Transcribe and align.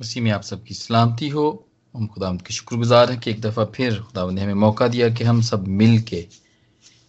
اسی 0.00 0.20
میں 0.20 0.32
آپ 0.32 0.44
سب 0.44 0.64
کی 0.64 0.74
سلامتی 0.74 1.32
ہو۔ 1.32 1.52
ہم 1.94 2.06
خدا 2.06 2.36
کی 2.44 2.52
شکر 2.52 2.76
گزار 2.76 3.08
ہیں 3.08 3.20
کہ 3.20 3.30
ایک 3.30 3.44
دفعہ 3.44 3.64
پھر 3.72 4.02
خدا 4.02 4.30
نے 4.30 4.40
ہمیں 4.40 4.54
موقع 4.54 4.84
دیا 4.92 5.08
کہ 5.08 5.24
ہم 5.24 5.40
سب 5.40 5.68
مل 5.68 5.98
کے 5.98 6.22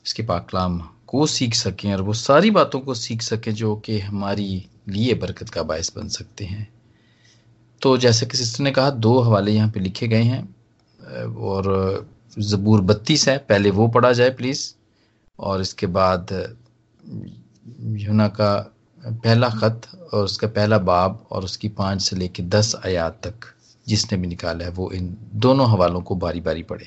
اس 0.03 0.13
کے 0.13 0.23
پاکلام 0.23 0.79
کو 1.05 1.25
سیکھ 1.25 1.57
سکیں 1.57 1.91
اور 1.91 1.99
وہ 1.99 2.13
ساری 2.13 2.51
باتوں 2.51 2.81
کو 2.81 2.93
سیکھ 2.93 3.23
سکیں 3.23 3.53
جو 3.53 3.75
کہ 3.75 4.01
ہماری 4.01 4.59
لیے 4.85 5.13
برکت 5.13 5.49
کا 5.49 5.61
باعث 5.61 5.97
بن 5.97 6.09
سکتے 6.09 6.45
ہیں۔ 6.45 6.65
تو 7.79 7.97
جیسے 7.97 8.25
کہ 8.25 8.37
سسٹر 8.37 8.63
نے 8.63 8.73
کہا، 8.73 8.89
دو 8.97 9.21
حوالے 9.21 9.51
یہاں 9.51 9.71
پہ 9.71 9.79
لکھے 9.79 10.09
گئے 10.09 10.23
ہیں۔ 10.23 10.41
اور 11.35 11.91
زبور 12.37 12.79
بتیس 12.79 13.27
ہے، 13.27 13.37
پہلے 13.37 13.71
وہ 13.71 13.87
پڑھا 13.87 14.11
جائے 14.11 14.29
پلیز۔ 14.29 14.75
اور 15.35 15.59
اس 15.59 15.73
کے 15.73 15.87
بعد 15.87 16.31
یونا 17.79 18.27
کا 18.27 18.63
پہلا 19.21 19.47
خط 19.51 19.79
اور 20.09 20.23
اس 20.23 20.37
کا 20.37 20.47
پہلا 20.51 20.77
باب 20.85 21.11
اور 21.29 21.43
اس 21.43 21.57
کی 21.57 21.69
پانچ 21.75 22.01
سے 22.03 22.15
لے 22.15 22.27
کے 22.29 22.43
دس 22.49 22.75
آیات 22.81 23.19
تک 23.21 23.45
جس 23.87 24.11
نے 24.11 24.17
بھی 24.17 24.27
نکالا 24.29 24.65
ہے 24.65 24.71
وہ 24.75 24.89
ان 24.91 25.13
دونوں 25.43 25.65
حوالوں 25.67 26.01
کو 26.03 26.15
باری 26.17 26.41
باری 26.41 26.63
پڑھے 26.65 26.85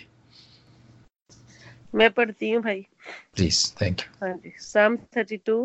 میں 1.94 2.08
پڑھتی 2.10 2.52
ہوں 2.52 2.62
بھائی۔ 2.62 2.82
پلیز 3.32 3.58
تھینک 3.74 3.98
یو 4.00 4.08
ہاں 4.20 4.34
جی 4.42 4.50
سام 4.64 4.92
تھرٹی 5.12 5.36
ٹو 5.46 5.56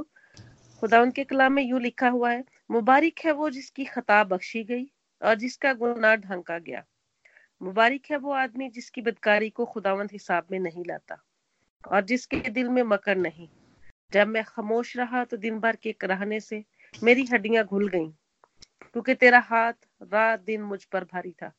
خدا 0.81 0.98
ان 1.02 1.12
کے 1.12 1.23
کلام 1.26 1.55
میں 1.55 1.63
یوں 1.63 1.80
لکھا 1.81 2.09
ہوا 2.12 2.31
ہے 2.31 2.41
مبارک 2.70 3.25
ہے 3.25 3.31
وہ 3.34 3.50
جس 3.52 3.72
کی 3.72 3.86
خطا 3.88 4.22
بخشی 4.30 4.67
گئی 4.70 4.86
اور 5.22 5.36
جس 5.38 5.58
کا 5.59 5.72
گناہ 5.81 6.16
ڈھنکا 6.17 6.58
گیا۔ 6.66 6.81
مبارک 7.62 8.12
ہے 8.12 8.17
وہ 8.17 8.36
آدمی 8.36 8.70
جس 8.72 8.89
کی 8.91 9.02
بدکاری 9.03 9.50
کو 9.52 9.66
خداوند 9.67 10.09
حساب 10.16 10.44
میں 10.45 10.59
نہیں 10.62 10.84
لاتا 10.86 11.16
اور 11.84 12.02
جس 12.03 12.27
کے 12.27 12.50
دل 12.52 12.67
میں 12.70 12.84
مکر 12.86 13.16
نہیں۔ 13.17 13.48
جب 14.09 14.27
میں 14.27 14.41
خاموش 14.45 14.95
رہا 14.95 15.23
تو 15.23 15.36
دن 15.36 15.59
بھر 15.59 15.73
کے 15.73 15.94
رہنے 16.08 16.40
سے 16.40 16.62
میری 17.02 17.23
ہڈیاں 17.36 17.64
گھل 17.64 17.88
گئیں، 17.94 18.12
کیونکہ 18.94 19.14
تیرا 19.14 19.40
ہاتھ 19.50 20.04
رات 20.12 20.48
دن 20.48 20.62
مجھ 20.62 20.88
پر 20.88 21.04
بھاری 21.04 21.31
تھا۔ 21.31 21.50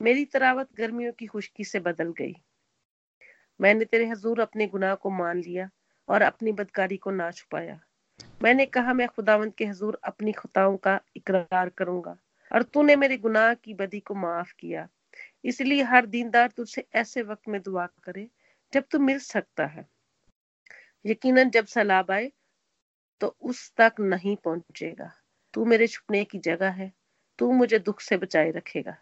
میری 0.00 0.24
تراوت 0.24 0.78
گرمیوں 0.78 1.12
کی 1.12 1.26
خشکی 1.26 1.64
سے 1.64 1.80
بدل 1.80 2.10
گئی۔ 2.18 2.32
میں 3.58 3.74
نے 3.74 3.84
تیرے 3.84 4.12
حضور 4.12 4.38
اپنے 4.38 4.66
گناہ 4.74 4.94
کو 4.94 5.10
مان 5.10 5.40
لیا 5.40 5.66
اور 6.04 6.20
اپنی 6.20 6.52
بدکاری 6.52 6.96
کو 6.96 7.10
نہ 7.10 7.30
چھپایا۔ 7.36 7.74
میں 8.40 8.54
نے 8.54 8.66
کہا، 8.66 8.92
میں 8.92 9.06
خداوند 9.06 9.52
کے 9.56 9.70
حضور 9.70 9.94
اپنی 10.02 10.32
خطاؤں 10.32 10.78
کا 10.78 10.98
اقرار 11.14 11.66
کروں 11.66 12.02
گا 12.04 12.14
اور 12.50 12.60
تو 12.60 12.82
نے 12.82 12.96
میرے 12.96 13.16
گناہ 13.24 13.54
کی 13.62 13.74
بدی 13.74 14.00
کو 14.00 14.14
معاف 14.14 14.54
کیا۔ 14.54 14.86
اس 15.42 15.60
لیے 15.60 15.82
ہر 15.82 16.04
دیندار 16.12 16.48
تجھ 16.48 16.70
سے 16.70 16.80
ایسے 16.92 17.22
وقت 17.22 17.48
میں 17.48 17.58
دعا 17.58 17.86
کرے 18.02 18.26
جب 18.72 18.82
تو 18.88 19.00
مل 19.00 19.18
سکتا 19.18 19.74
ہے۔ 19.74 19.82
یقیناً 21.04 21.50
جب 21.52 21.64
سیلاب 21.68 22.10
آئے 22.10 22.28
تو 23.18 23.32
اس 23.40 23.74
تک 23.74 24.00
نہیں 24.00 24.44
پہنچے 24.44 24.94
گا۔ 24.98 25.08
تو 25.50 25.64
میرے 25.64 25.86
چھپنے 25.86 26.24
کی 26.24 26.38
جگہ 26.38 26.64
ہے۔ 26.64 26.88
تو 27.36 27.52
مجھے 27.52 27.78
دکھ 27.78 28.02
سے 28.02 28.16
بچائے 28.16 28.52
رکھے 28.52 28.82
گا۔ 28.84 28.92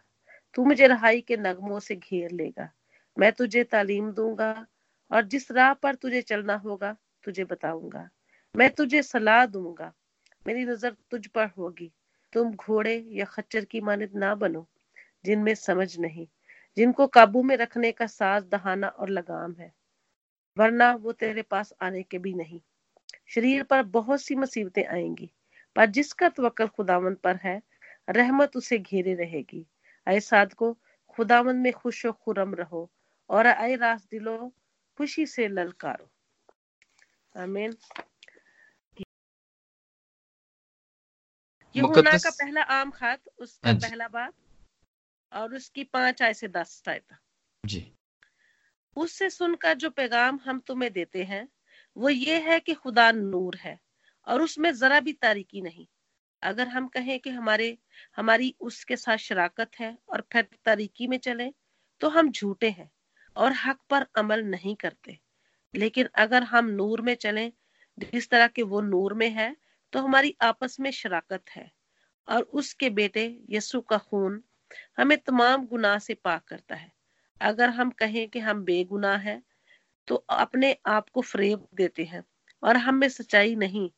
تو 0.53 0.65
مجھے 0.65 0.89
رہائی 0.89 1.21
کے 1.21 1.37
نغموں 1.37 1.81
سے 1.81 1.95
گھیر 1.95 2.29
لے 2.31 2.51
گا۔ 2.57 2.67
میں 3.17 3.31
تجھے 3.31 3.65
تعلیم 3.65 4.11
دوں 4.11 4.39
گا 4.39 4.65
اور 5.09 5.23
جس 5.23 5.51
راہ 5.51 5.75
پر 5.75 5.93
تجھے 6.01 6.23
چلنا 6.23 6.57
ہوگا 6.65 6.93
تجھے 7.21 7.45
بتاؤں 7.45 7.91
گا۔ 7.93 8.05
میں 8.55 8.69
تجھے 8.69 9.03
صلاح 9.03 9.45
دوں 9.55 9.75
گا۔ 9.79 9.91
میری 10.47 10.65
نظر 10.65 10.91
تجھ 11.09 11.29
پر 11.29 11.47
ہوگی۔ 11.57 11.89
تم 12.33 12.51
گھوڑے 12.67 12.97
یا 12.97 13.25
خچر 13.25 13.65
کی 13.65 13.81
مانت 13.81 14.15
نہ 14.15 14.35
بنو، 14.35 14.63
جن 15.23 15.45
میں 15.45 15.55
سمجھ 15.55 16.01
نہیں، 16.01 16.25
جن 16.77 16.93
کو 16.93 17.07
قابو 17.07 17.43
میں 17.43 17.57
رکھنے 17.57 17.93
کا 17.93 18.07
ساز 18.07 18.45
دہانا 18.53 18.87
اور 18.87 19.09
لگام 19.09 19.53
ہے۔ 19.59 19.80
ورنہ 20.61 20.85
وہ 21.03 21.13
تیرے 21.13 21.43
پاس 21.43 21.73
آنے 21.81 22.03
کے 22.03 22.19
بھی 22.19 22.33
نہیں۔ 22.33 22.59
شریر 23.27 23.63
پر 23.65 23.83
بہت 23.93 24.21
سی 24.21 24.35
مصیبتیں 24.35 24.87
آئیں 24.87 25.17
گی 25.17 25.27
پر 25.77 25.87
جس 25.87 26.15
کا 26.15 26.29
توکل 26.37 26.67
خداون 26.77 27.15
پر 27.15 27.37
ہے 27.45 27.59
رحمت 28.09 28.57
اسے 28.57 28.77
گھیرے 28.91 29.17
رہے 29.17 29.43
گی۔ 29.53 29.63
اے 30.07 30.21
ساد 30.21 30.55
کو 30.55 30.75
خداون 31.19 31.63
میں 31.63 31.73
خوش 31.73 32.05
و 32.05 32.13
خرم 32.13 32.55
رہو 32.55 32.83
اور 33.31 33.45
اے 33.45 33.77
راس 33.77 34.11
دلو 34.13 34.37
خوشی 34.99 35.27
سے 35.27 35.49
للکارو۔ 35.49 36.07
آمین۔ 37.35 37.71
یہونا 41.75 42.17
کا 42.23 42.31
پہلا 42.39 42.63
عام 42.69 42.91
خط 42.91 43.29
اس 43.39 43.59
کا 43.59 43.73
پہلا 43.83 44.07
بات 44.07 44.33
اور 45.33 45.51
اس 45.51 45.71
کی 45.71 45.85
پانچ 45.85 46.23
آئے 46.23 46.33
سے 46.33 46.47
دس 46.49 46.83
آئے 46.87 47.01
جی۔ 47.65 47.81
اس 48.97 49.19
سے 49.19 49.29
سن 49.29 49.57
کر 49.57 49.75
جو 49.75 49.91
پیغام 49.91 50.37
ہم 50.47 50.61
تمہیں 50.67 50.91
دیتے 50.91 51.25
ہیں، 51.25 51.43
وہ 51.97 52.15
یہ 52.15 52.41
ہے 52.47 52.61
کہ 52.61 52.75
خدا 52.75 53.11
نور 53.11 53.53
ہے 53.65 53.77
اور 54.23 54.41
اس 54.41 54.59
میں 54.59 54.73
ذرا 54.73 54.99
بھی 54.99 55.13
تاریکی 55.13 55.61
نہیں۔ 55.61 55.85
اگر 56.41 56.67
ہم 56.67 56.89
کہیں 56.89 57.19
کہ 57.19 57.31
ہمارے، 57.31 57.75
ہماری 58.19 58.51
اس 58.61 58.87
کے 58.87 58.97
ساتھ 58.97 59.21
شراکت 59.21 59.81
ہے 59.81 59.95
اور 60.05 60.21
پھر 60.21 60.41
تاریکی 60.63 61.07
میں 61.07 61.19
چلے 61.19 61.51
تو 61.99 62.21
ہم 62.21 62.31
جھوٹے 62.35 62.71
ہیں 62.71 62.87
اور 63.33 63.51
حق 63.67 63.89
پر 63.89 64.05
عمل 64.15 64.51
نہیں 64.51 64.75
کرتے۔ 64.75 65.13
لیکن 65.73 66.07
اگر 66.15 66.43
ہم 66.43 66.71
نور 66.71 66.99
میں 66.99 67.15
چلیں، 67.15 67.51
جس 67.97 68.29
طرح 68.29 68.47
کہ 68.47 68.63
وہ 68.63 68.81
نور 68.81 69.11
میں 69.11 69.31
ہے، 69.35 69.53
تو 69.91 70.05
ہماری 70.05 70.33
آپس 70.39 70.79
میں 70.79 70.91
شراکت 70.91 71.57
ہے۔ 71.57 71.67
اور 72.25 72.43
اس 72.53 72.75
کے 72.75 72.91
بیٹے 72.91 73.39
یسو 73.49 73.81
کا 73.81 73.99
خون 73.99 74.41
ہمیں 74.99 75.17
تمام 75.17 75.67
گناہ 75.67 75.99
سے 75.99 76.15
پاک 76.15 76.45
کرتا 76.45 76.83
ہے۔ 76.83 77.00
اگر 77.41 77.69
ہم 77.69 77.91
کہیں 77.91 78.27
کہ 78.27 78.39
ہم 78.39 78.65
بے 78.65 78.85
گناہ 78.93 79.25
ہیں، 79.25 79.39
تو 80.05 80.23
اپنے 80.29 80.75
آپ 80.85 81.11
کو 81.11 81.21
فریب 81.21 81.59
دیتے 81.79 82.05
ہیں 82.05 82.21
اور 82.61 82.75
ہم 82.75 83.01
میں 83.01 83.09
سچائی 83.09 83.55
نہیں۔ 83.55 83.89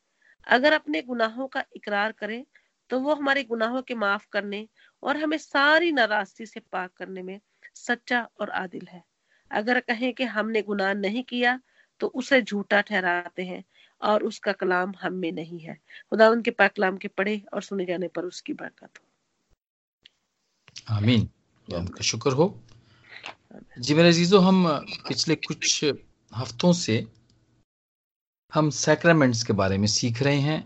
اگر 0.47 0.73
اپنے 0.73 1.01
گناہوں 1.09 1.49
کا 1.49 1.63
اقرار 1.75 2.11
کریں، 2.11 2.45
تو 2.87 3.01
وہ 3.01 3.17
ہمارے 3.17 3.43
گناہوں 3.51 3.83
کے 3.83 3.95
معاف 3.95 4.29
کرنے 4.29 4.67
اور 5.01 5.15
ہمیں 5.15 5.39
ساری 5.39 5.91
ناراضی 5.91 6.47
سے 6.47 6.61
پاک 6.61 6.95
کرنے 6.95 7.23
میں 7.23 7.39
سچا 7.75 8.25
اور 8.35 8.49
عادل 8.49 8.89
ہے۔ 8.93 9.01
اگر 9.51 9.79
کہیں 9.87 10.13
کہ 10.13 10.23
ہم 10.23 10.51
نے 10.51 10.63
گناہ 10.69 10.93
نہیں 10.93 11.23
کیا، 11.23 11.57
تو 11.99 12.11
اسے 12.15 12.41
جھوٹا 12.41 12.81
ٹھہراتے 12.81 13.45
ہیں 13.45 13.61
اور 13.99 14.21
اس 14.21 14.41
کا 14.41 14.53
کلام 14.53 14.93
ہم 15.05 15.21
میں 15.21 15.31
نہیں 15.31 15.67
ہے۔ 15.67 15.75
خدا 16.11 16.27
ان 16.27 16.43
کے 16.43 16.51
پاک 16.51 16.77
کلام 16.77 16.97
کے 16.97 17.09
پڑھے 17.09 17.35
اور 17.35 17.61
سنے 17.61 17.85
جانے 17.85 18.09
پر 18.09 18.23
اس 18.23 18.43
کی 18.43 18.53
برکت 18.53 18.99
ہو۔ 18.99 19.13
آمین۔ 20.97 21.27
کا 21.87 22.03
شکر 22.03 22.33
ہو۔ 22.33 22.49
جی 23.77 23.95
میرے 23.95 24.09
عزیزو، 24.09 24.49
ہم 24.49 24.67
پچھلے 25.09 25.37
کچھ 25.37 25.85
ہفتوں 26.43 26.73
سے 26.73 27.01
ہم 28.57 28.71
سیکرامنٹس 28.71 29.45
کے 29.45 29.53
بارے 29.53 29.77
میں 29.77 29.87
سیکھ 29.87 30.23
رہے 30.23 30.41
ہیں، 30.41 30.61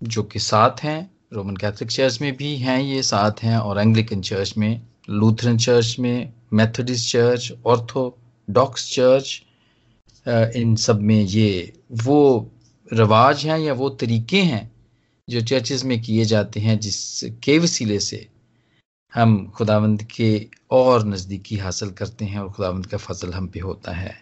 جو 0.00 0.22
کہ 0.22 0.38
ساتھ 0.38 0.84
ہیں۔ 0.84 1.00
رومن 1.32 1.58
کیتھولک 1.58 1.90
چرچ 1.90 2.20
میں 2.20 2.32
بھی 2.32 2.56
ہیں، 2.62 2.82
یہ 2.82 3.02
ساتھ 3.02 3.44
ہیں۔ 3.44 3.54
اور 3.54 3.76
انگلیکن 3.76 4.22
چرچ 4.22 4.56
میں 4.56 4.76
لوتھرن 5.08 5.58
چرچ 5.58 5.98
میں 5.98 6.24
Methodist 6.52 7.08
church 7.08 7.52
ortho 7.64 8.10
docs 8.48 8.90
church 8.90 9.42
ان 10.54 10.76
سب 10.76 11.00
میں 11.00 11.24
یہ 11.28 11.62
وہ 12.04 12.44
رواج 12.92 13.46
ہیں 13.48 13.58
یا 13.58 13.72
وہ 13.76 13.88
طریقے 13.90 14.42
ہیں 14.42 14.68
جو 15.28 15.40
چرچز 15.40 15.84
میں 15.84 15.96
کیے 15.96 16.24
جاتے 16.24 16.60
ہیں 16.60 16.76
جس 16.76 17.24
کے 17.40 17.58
وسیلے 17.58 17.98
سے 17.98 18.24
ہم 19.16 19.50
خداوند 19.50 20.00
کے 20.08 20.44
اور 20.66 21.00
نزدیکی 21.00 21.60
حاصل 21.60 21.90
کرتے 21.90 22.24
ہیں 22.24 22.36
اور 22.36 22.48
خداوند 22.48 22.86
کا 22.86 22.96
فضل 22.96 23.34
ہم 23.34 23.46
پہ 23.46 23.60
ہوتا 23.60 24.00
ہے۔ 24.00 24.12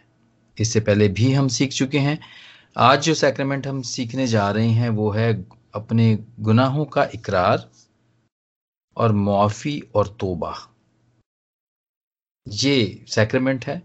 اس 0.57 0.69
سے 0.69 0.81
پہلے 0.81 1.09
بھی 1.09 1.39
ہم 1.39 1.49
سیکھ 1.49 1.75
چکے 1.75 1.99
ہیں۔ 1.99 2.17
آج 2.75 3.05
جو 3.05 3.15
سیکرمنٹ 3.15 3.67
ہم 3.67 3.83
سیکھنے 3.83 4.27
جا 4.27 4.53
رہے 4.53 4.69
ہیں 4.69 4.89
وہ 4.89 5.17
ہے 5.17 5.33
اپنے 5.73 6.17
گناہوں 6.47 6.85
کا 6.85 7.03
اقرار 7.03 7.59
اور 8.95 9.11
معافی 9.11 9.81
اور 9.93 10.05
توبہ۔ 10.05 10.53
یہ 12.47 12.87
سیکرمنٹ 13.07 13.69
ہے۔ 13.69 13.79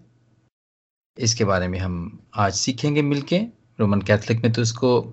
اس 1.18 1.36
کے 1.36 1.46
بارے 1.46 1.68
میں 1.68 1.80
ہم 1.80 2.09
آج 2.31 2.56
سیکھیں 2.56 2.96
گے 2.96 3.02
مل 3.02 3.22
کے۔ 3.22 3.42
رومن 3.80 4.03
کیتھلک 4.03 4.40
میں 4.46 4.53
تو 4.53 4.62
اس 4.62 4.74
کو 4.74 5.12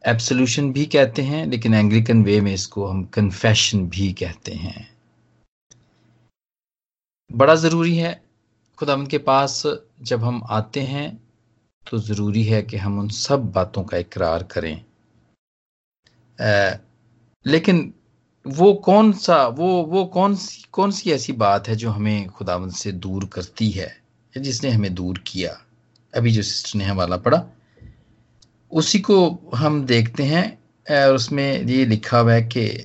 ایپسلوشن 0.00 0.72
بھی 0.72 0.84
کہتے 0.84 1.22
ہیں، 1.22 1.46
لیکن 1.46 1.74
اینگلیکن 1.74 2.22
وے 2.26 2.40
میں 2.40 2.54
اس 2.54 2.68
کو 2.68 2.90
ہم 2.90 3.04
کنفیشن 3.04 3.84
بھی 3.84 4.12
کہتے 4.12 4.54
ہیں۔ 4.54 4.97
بڑا 7.36 7.54
ضروری 7.54 8.02
ہے۔ 8.02 8.14
خدا 8.76 8.92
ان 8.92 9.08
کے 9.08 9.18
پاس 9.18 9.66
جب 9.98 10.28
ہم 10.28 10.40
آتے 10.48 10.86
ہیں 10.86 11.08
تو 11.90 11.96
ضروری 11.96 12.52
ہے 12.52 12.62
کہ 12.62 12.76
ہم 12.76 12.98
ان 13.00 13.08
سب 13.08 13.38
باتوں 13.38 13.84
کا 13.84 13.96
اقرار 13.96 14.40
کریں۔ 14.40 14.76
لیکن 17.44 17.90
وہ 18.56 18.74
کون 18.74 19.12
سا، 19.12 19.46
وہ 19.46 19.86
وہ 19.86 20.06
کون 20.06 20.36
سی 20.36 20.62
کون 20.70 20.90
سی 20.90 21.12
ایسی 21.12 21.32
بات 21.32 21.68
ہے 21.68 21.74
جو 21.74 21.96
ہمیں 21.96 22.28
خداوند 22.28 22.70
سے 22.70 22.90
دور 22.90 23.22
کرتی 23.22 23.80
ہے 23.80 23.88
جس 24.34 24.64
نے 24.64 24.70
ہمیں 24.70 24.88
دور 24.88 25.16
کیا؟ 25.24 25.54
ابھی 26.12 26.32
جو 26.32 26.42
سسٹر 26.42 26.78
نے 26.78 26.90
حوالہ 26.90 27.14
پڑھا، 27.14 27.50
اسی 28.70 28.98
کو 28.98 29.40
ہم 29.60 29.86
دیکھتے 29.86 30.22
ہیں۔ 30.22 30.56
اور 30.88 31.14
اس 31.14 31.32
میں 31.32 31.58
یہ 31.58 31.84
لکھا 31.84 32.20
ہوا 32.20 32.34
ہے 32.34 32.42
کہ 32.42 32.78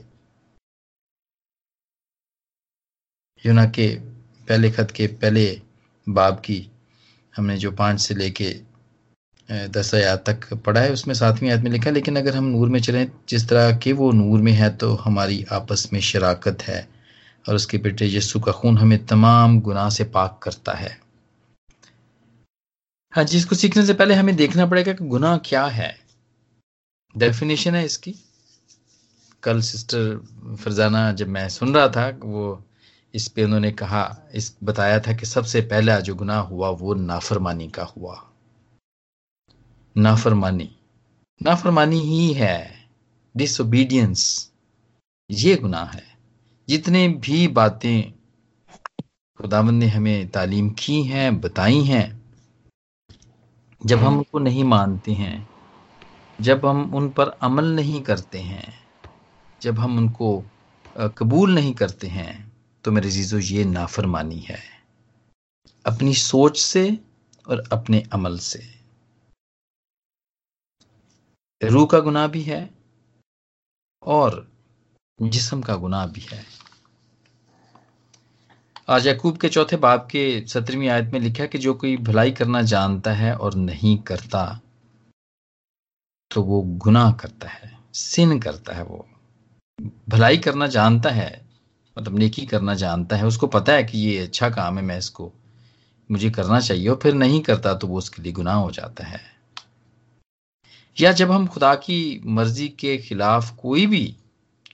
یونا 3.44 3.66
کے 3.66 4.00
پہلے 4.48 4.72
خط 4.72 4.92
کے 4.92 5.08
پہلے 5.20 5.44
باب 6.08 6.44
کی 6.44 6.60
ہم 7.34 7.46
نے 7.46 7.58
جو 7.58 7.72
پانچ 7.72 8.02
سے 8.02 8.14
لے 8.14 8.30
کے 8.30 8.54
دس 9.72 9.94
آیات 9.94 10.24
تک 10.26 10.54
پڑھا 10.64 10.82
ہے، 10.84 10.92
اس 10.92 11.06
میں 11.08 11.16
ساتویں 11.16 11.50
آیت 11.52 11.64
میں 11.64 11.72
لکھا 11.72 11.92
لیکن 11.92 12.18
اگر 12.18 12.36
ہم 12.36 12.50
نور 12.50 12.68
میں 12.68 12.80
چلیں، 12.80 13.06
جس 13.26 13.48
طرح 13.48 13.72
کہ 13.78 13.94
وہ 13.94 14.12
نور 14.12 14.40
میں 14.40 14.54
ہے 14.54 14.70
تو 14.80 14.98
ہماری 15.06 15.44
آپس 15.50 15.92
میں 15.92 16.00
شراکت 16.02 16.68
ہے 16.70 16.82
اور 17.46 17.56
اس 17.56 17.68
کے 17.68 17.78
بیٹے 17.78 18.06
یسو 18.06 18.40
کا 18.40 18.52
خون 18.52 18.78
ہمیں 18.78 18.98
تمام 19.08 19.60
گناہ 19.60 19.90
سے 19.90 20.04
پاک 20.12 20.40
کرتا 20.40 20.80
ہے۔ 20.82 20.94
ہاں 23.14 23.24
جی 23.24 23.38
اس 23.38 23.46
کو 23.46 23.56
سیکھنے 23.56 23.86
سے 23.86 23.94
پہلے 23.94 24.14
ہمیں 24.14 24.34
دیکھنا 24.34 24.66
پڑے 24.66 24.86
گا 24.86 24.94
کہ 24.94 25.06
گناہ 25.06 25.38
کیا 25.44 25.66
ہے۔ 25.78 25.92
ڈیفینیشن 27.16 27.76
ہے 27.76 27.84
اس 27.86 27.98
کی۔ 27.98 28.14
کل 29.44 29.62
سسٹر 29.62 30.04
فرزانہ 30.60 31.12
جب 31.18 31.28
میں 31.28 31.48
سن 31.50 31.76
رہا 31.76 31.88
تھا، 31.88 32.10
وہ 32.22 32.44
اس 33.14 33.34
پہ 33.34 33.44
انہوں 33.44 33.60
نے 33.60 33.72
کہا، 33.72 34.16
اس 34.32 34.56
بتایا 34.64 34.98
تھا 34.98 35.12
کہ 35.12 35.26
سب 35.26 35.48
سے 35.48 35.62
پہلا 35.62 36.00
جو 36.00 36.16
گناہ 36.16 36.40
ہوا 36.40 36.74
وہ 36.80 36.96
نافرمانی 36.96 37.68
کا 37.68 37.86
ہوا۔ 37.98 38.16
نافرمانی۔ 39.96 40.68
نافرمانی 41.42 42.00
ہی 42.00 42.40
ہے۔ 42.40 42.74
ڈس 43.36 43.62
اوبیڈینس 43.62 44.52
یہ 45.30 45.56
گناہ 45.56 45.94
ہے۔ 45.94 46.14
جتنے 46.66 47.08
بھی 47.22 47.48
باتیں 47.48 48.02
خداون 49.40 49.76
نے 49.76 49.88
ہمیں 49.88 50.26
تعلیم 50.26 50.70
کی 50.70 51.12
ہیں، 51.12 51.32
بتائی 51.32 51.90
ہیں، 51.90 52.08
جب 53.82 53.98
ہم 54.02 54.18
ان 54.18 54.24
کو 54.24 54.40
نہیں 54.40 54.64
مانتے 54.64 55.14
ہیں، 55.14 55.40
جب 56.40 56.72
ہم 56.72 56.96
ان 56.96 57.10
پر 57.10 57.30
عمل 57.40 57.64
نہیں 57.64 58.04
کرتے 58.04 58.42
ہیں، 58.42 58.72
جب 59.60 59.86
ہم 59.86 59.98
ان 59.98 60.10
کو 60.10 60.42
قبول 60.94 61.56
نہیں 61.56 61.74
کرتے 61.74 62.10
ہیں 62.10 62.53
تو 62.84 62.92
میرے 62.92 63.08
عزیزو، 63.08 63.40
یہ 63.40 63.64
نافرمانی 63.64 64.50
ہے۔ 64.50 64.74
اپنی 65.84 66.14
سوچ 66.14 66.60
سے 66.60 66.90
اور 67.44 67.58
اپنے 67.70 68.02
عمل 68.12 68.38
سے۔ 68.38 68.60
روح 71.68 71.88
کا 71.88 72.00
گناہ 72.00 72.28
بھی 72.28 72.50
ہے 72.50 72.68
اور 74.00 74.48
جسم 75.30 75.62
کا 75.62 75.78
گناہ 75.78 76.08
بھی 76.08 76.22
ہے۔ 76.32 76.44
آج 78.88 79.08
یعقوب 79.08 79.40
کے 79.40 79.50
چوتھے 79.50 79.78
باپ 79.78 80.10
کے 80.10 80.44
سترویں 80.48 80.90
آیت 80.90 81.04
میں 81.12 81.20
لکھا 81.20 81.46
کہ 81.46 81.58
جو 81.58 81.74
کوئی 81.74 81.98
بھلائی 81.98 82.32
کرنا 82.32 82.62
جانتا 82.62 83.20
ہے 83.20 83.32
اور 83.32 83.52
نہیں 83.56 84.06
کرتا، 84.06 84.54
تو 86.28 86.44
وہ 86.44 86.80
گناہ 86.86 87.14
کرتا 87.14 87.54
ہے، 87.54 87.70
سن 87.94 88.40
کرتا 88.40 88.78
ہے 88.78 88.82
وہ۔ 88.82 89.04
بھلائی 90.08 90.38
کرنا 90.38 90.66
جانتا 90.66 91.16
ہے 91.16 91.43
مطلب 91.96 92.14
نیکی 92.14 92.46
کرنا 92.46 92.74
جانتا 92.74 93.18
ہے، 93.18 93.26
اس 93.26 93.38
کو 93.38 93.48
پتا 93.48 93.74
ہے 93.74 93.84
کہ 93.84 93.98
یہ 93.98 94.24
اچھا 94.24 94.50
کام 94.50 94.78
ہے، 94.78 94.84
میں 94.84 94.98
اس 94.98 95.12
کو، 95.12 95.32
مجھے 96.10 96.30
کرنا 96.30 96.62
چاہیے، 96.62 96.90
اور 96.90 96.98
پھر 96.98 97.14
نہیں 97.14 97.42
کرتا 97.42 97.74
تو 97.74 97.88
وہ 97.88 97.98
اس 97.98 98.12
کے 98.12 98.22
لیے 98.22 98.34
گناہ 98.38 98.56
ہو 98.56 98.72
جاتا 98.72 99.12
ہے۔ 99.12 99.34
یا 101.00 101.12
جب 101.12 101.36
ہم 101.36 101.46
خدا 101.54 101.76
کی 101.76 102.20
مرضی 102.24 102.68
کے 102.68 102.98
خلاف 102.98 103.52
کوئی 103.56 103.88
بھی 103.88 104.14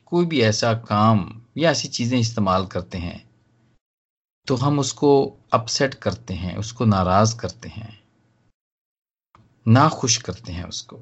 کوئی 0.03 0.25
بھی 0.25 0.43
ایسا 0.43 0.73
کام 0.73 1.39
یا 1.55 1.69
ایسی 1.69 1.87
چیزیں 1.87 2.19
استعمال 2.19 2.65
کرتے 2.65 2.97
ہیں، 2.97 3.19
تو 4.47 4.67
ہم 4.67 4.79
اس 4.79 4.93
کو 4.93 5.37
اپسیٹ 5.51 5.95
کرتے 5.95 6.33
ہیں، 6.33 6.55
اس 6.55 6.73
کو 6.73 6.85
ناراض 6.85 7.35
کرتے 7.35 7.69
ہیں، 7.69 7.91
ناخوش 9.65 10.19
کرتے 10.19 10.53
ہیں 10.53 10.63
اس 10.63 10.83
کو۔ 10.83 10.99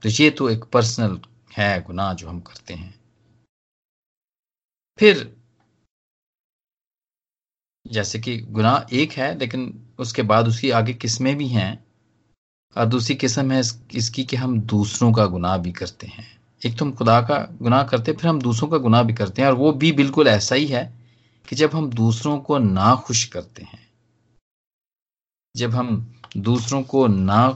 تو 0.00 0.08
یہ 0.18 0.30
تو 0.30 0.44
ایک 0.44 0.64
پرسنل 0.70 1.16
ہے، 1.58 1.80
گناہ 1.88 2.14
جو 2.14 2.30
ہم 2.30 2.40
کرتے 2.40 2.74
ہیں۔ 2.74 2.92
پھر 4.98 5.24
جیسے 7.84 8.18
کہ 8.18 8.42
گناہ 8.56 8.80
ایک 8.88 9.18
ہے، 9.18 9.34
لیکن 9.38 9.72
اس 9.98 10.12
کے 10.12 10.22
بعد 10.22 10.42
اس 10.42 10.60
کی 10.60 10.72
آگے 10.72 10.92
قسمیں 11.00 11.34
بھی 11.34 11.56
ہیں۔ 11.56 11.76
اور 12.74 12.86
دوسری 12.86 13.16
قسم 13.20 13.52
ہے 13.52 13.60
اس 13.90 14.10
کی 14.10 14.24
کہ 14.24 14.36
ہم 14.36 14.58
دوسروں 14.60 15.12
کا 15.12 15.26
گناہ 15.26 15.56
بھی 15.56 15.72
کرتے 15.72 16.06
ہیں۔ 16.06 16.38
ایک 16.64 16.78
تو 16.78 16.84
ہم 16.84 16.92
خدا 16.98 17.20
کا 17.20 17.46
گناہ 17.60 17.84
کرتے 17.84 18.12
پھر 18.12 18.28
ہم 18.28 18.38
دوسروں 18.38 18.70
کا 18.70 18.78
گناہ 18.78 19.02
بھی 19.02 19.14
کرتے 19.14 19.42
ہیں۔ 19.42 19.48
اور 19.48 19.58
وہ 19.58 19.72
بھی 19.72 19.92
بالکل 19.92 20.28
ایسا 20.28 20.54
ہی 20.54 20.74
ہے 20.74 20.90
کہ 21.48 21.56
جب 21.56 21.68
ہم 21.74 21.90
دوسروں 21.90 22.40
کو 22.40 22.58
نا 22.58 22.94
خوش 22.94 23.28
کرتے 23.28 23.62
ہیں، 23.62 23.84
جب 25.54 25.70
ہم 25.74 26.04
دوسروں 26.34 26.82
کو 26.82 27.06
نا 27.06 27.50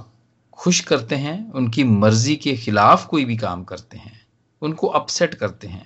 خوش 0.50 0.82
کرتے 0.82 1.16
ہیں، 1.16 1.50
ان 1.54 1.70
کی 1.70 1.84
مرضی 1.84 2.36
کے 2.36 2.56
خلاف 2.56 3.06
کوئی 3.06 3.24
بھی 3.24 3.36
کام 3.36 3.64
کرتے 3.64 3.98
ہیں، 3.98 4.18
ان 4.60 4.74
کو 4.74 4.96
اپسیٹ 4.96 5.34
کرتے 5.34 5.68
ہیں۔ 5.68 5.84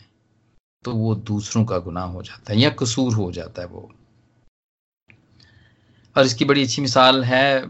تو 0.83 0.97
وہ 0.97 1.15
دوسروں 1.15 1.65
کا 1.65 1.79
گناہ 1.87 2.05
ہو 2.05 2.23
جاتا 2.23 2.53
ہے 2.53 2.59
یا 2.59 2.71
قصور 2.77 3.13
ہو 3.13 3.31
جاتا 3.31 3.63
ہے 3.63 3.67
وہ۔ 3.67 3.87
اور 6.13 6.25
اس 6.25 6.35
کی 6.35 6.45
بڑی 6.45 6.63
اچھی 6.63 6.83
مثال 6.83 7.25
ہے، 7.25 7.61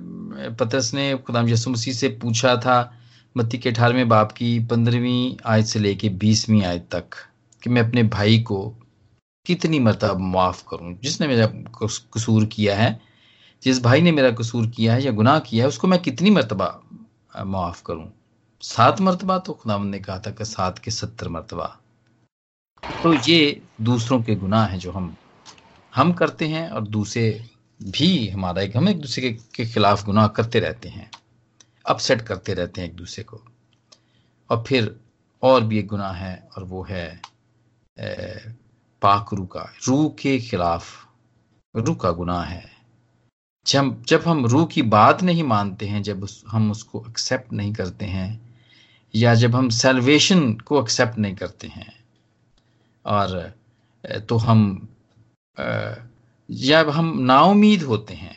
پترس 0.58 0.94
نے 0.94 1.14
خدام 1.26 1.48
یسو 1.48 1.70
مسیح 1.70 1.92
سے 1.92 2.08
پوچھا 2.08 2.54
تھا، 2.54 2.90
متی 3.34 3.58
کے 3.58 3.68
اٹھارہویں 3.68 4.04
باپ 4.04 4.34
کی 4.34 4.58
پندرہویں 4.70 5.36
آیت 5.44 5.66
سے 5.66 5.78
لے 5.78 5.94
کے 5.94 6.08
بیسویں 6.08 6.64
آیت 6.64 6.88
تک 6.88 7.14
کہ 7.60 7.70
میں 7.70 7.82
اپنے 7.82 8.02
بھائی 8.02 8.42
کو 8.42 8.74
کتنی 9.44 9.78
مرتبہ 9.80 10.18
معاف 10.18 10.64
کروں، 10.64 10.94
جس 11.00 11.20
نے 11.20 11.26
میرا 11.26 11.46
قصور 12.10 12.42
کیا 12.42 12.76
ہے، 12.76 12.94
جس 13.60 13.78
بھائی 13.78 14.00
نے 14.00 14.10
میرا 14.10 14.28
قصور 14.38 14.64
کیا 14.76 14.94
ہے 14.94 15.02
یا 15.02 15.10
گناہ 15.10 15.38
کیا 15.40 15.64
ہے، 15.64 15.68
اس 15.68 15.78
کو 15.78 15.86
میں 15.86 15.98
کتنی 15.98 16.30
مرتبہ 16.30 16.68
معاف 17.44 17.82
کروں۔ 17.82 18.06
سات 18.60 19.00
مرتبہ 19.00 19.38
تو 19.38 19.54
خدا 19.54 19.82
نے 19.82 19.98
کہا 19.98 20.18
تھا 20.18 20.30
کہ 20.30 20.44
سات 20.44 20.80
کے 20.80 20.90
ستر 20.90 21.28
مرتبہ۔ 21.28 21.66
تو 22.82 23.14
یہ 23.26 23.52
دوسروں 23.76 24.18
کے 24.22 24.34
گناہ 24.42 24.70
ہیں 24.70 24.78
جو 24.78 24.90
ہم 24.94 25.10
ہم 25.96 26.12
کرتے 26.12 26.48
ہیں 26.48 26.68
اور 26.68 26.82
دوسرے 26.82 27.38
بھی 27.92 28.32
ہمارا 28.32 28.60
ایک 28.60 28.76
ہم 28.76 28.86
ایک 28.86 29.02
دوسرے 29.02 29.36
کے 29.52 29.64
خلاف 29.64 30.08
گناہ 30.08 30.28
کرتے 30.28 30.60
رہتے 30.60 30.88
ہیں 30.88 31.04
اپ 31.84 32.00
سیٹ 32.00 32.22
کرتے 32.26 32.54
رہتے 32.54 32.80
ہیں 32.80 32.88
ایک 32.88 32.98
دوسرے 32.98 33.24
کو۔ 33.24 33.38
اور 34.46 34.64
پھر 34.66 34.88
اور 35.42 35.62
بھی 35.62 35.76
ایک 35.76 35.92
گناہ 35.92 36.20
ہے 36.20 36.34
اور 36.34 36.62
وہ 36.62 36.88
ہے 36.90 37.16
پاک 39.00 39.34
روح 39.34 39.46
کا۔ 39.46 39.64
روح 39.88 40.10
کے 40.16 40.38
خلاف، 40.38 40.84
روح 41.74 41.96
کا 41.96 42.12
گناہ 42.12 42.50
ہے۔ 42.50 42.66
جب 43.66 43.84
جب 44.06 44.20
ہم 44.26 44.44
روح 44.46 44.66
کی 44.66 44.82
بات 44.82 45.22
نہیں 45.22 45.42
مانتے 45.42 45.88
ہیں، 45.88 46.00
جب 46.00 46.18
ہم 46.52 46.70
اس 46.70 46.84
کو 46.84 47.02
ایکسیپٹ 47.06 47.52
نہیں 47.52 47.72
کرتے 47.74 48.06
ہیں، 48.06 48.38
یا 49.14 49.34
جب 49.34 49.58
ہم 49.58 49.68
سیلویشن 49.68 50.58
کو 50.58 50.80
ایکسیپٹ 50.80 51.18
نہیں 51.18 51.34
کرتے 51.34 51.68
ہیں 51.68 51.90
اور 53.04 53.28
تو 54.28 54.36
ہم 54.50 54.60
جب 56.48 56.86
ہم 56.96 57.20
نا 57.22 57.38
امید 57.42 57.82
ہوتے 57.82 58.14
ہیں، 58.16 58.34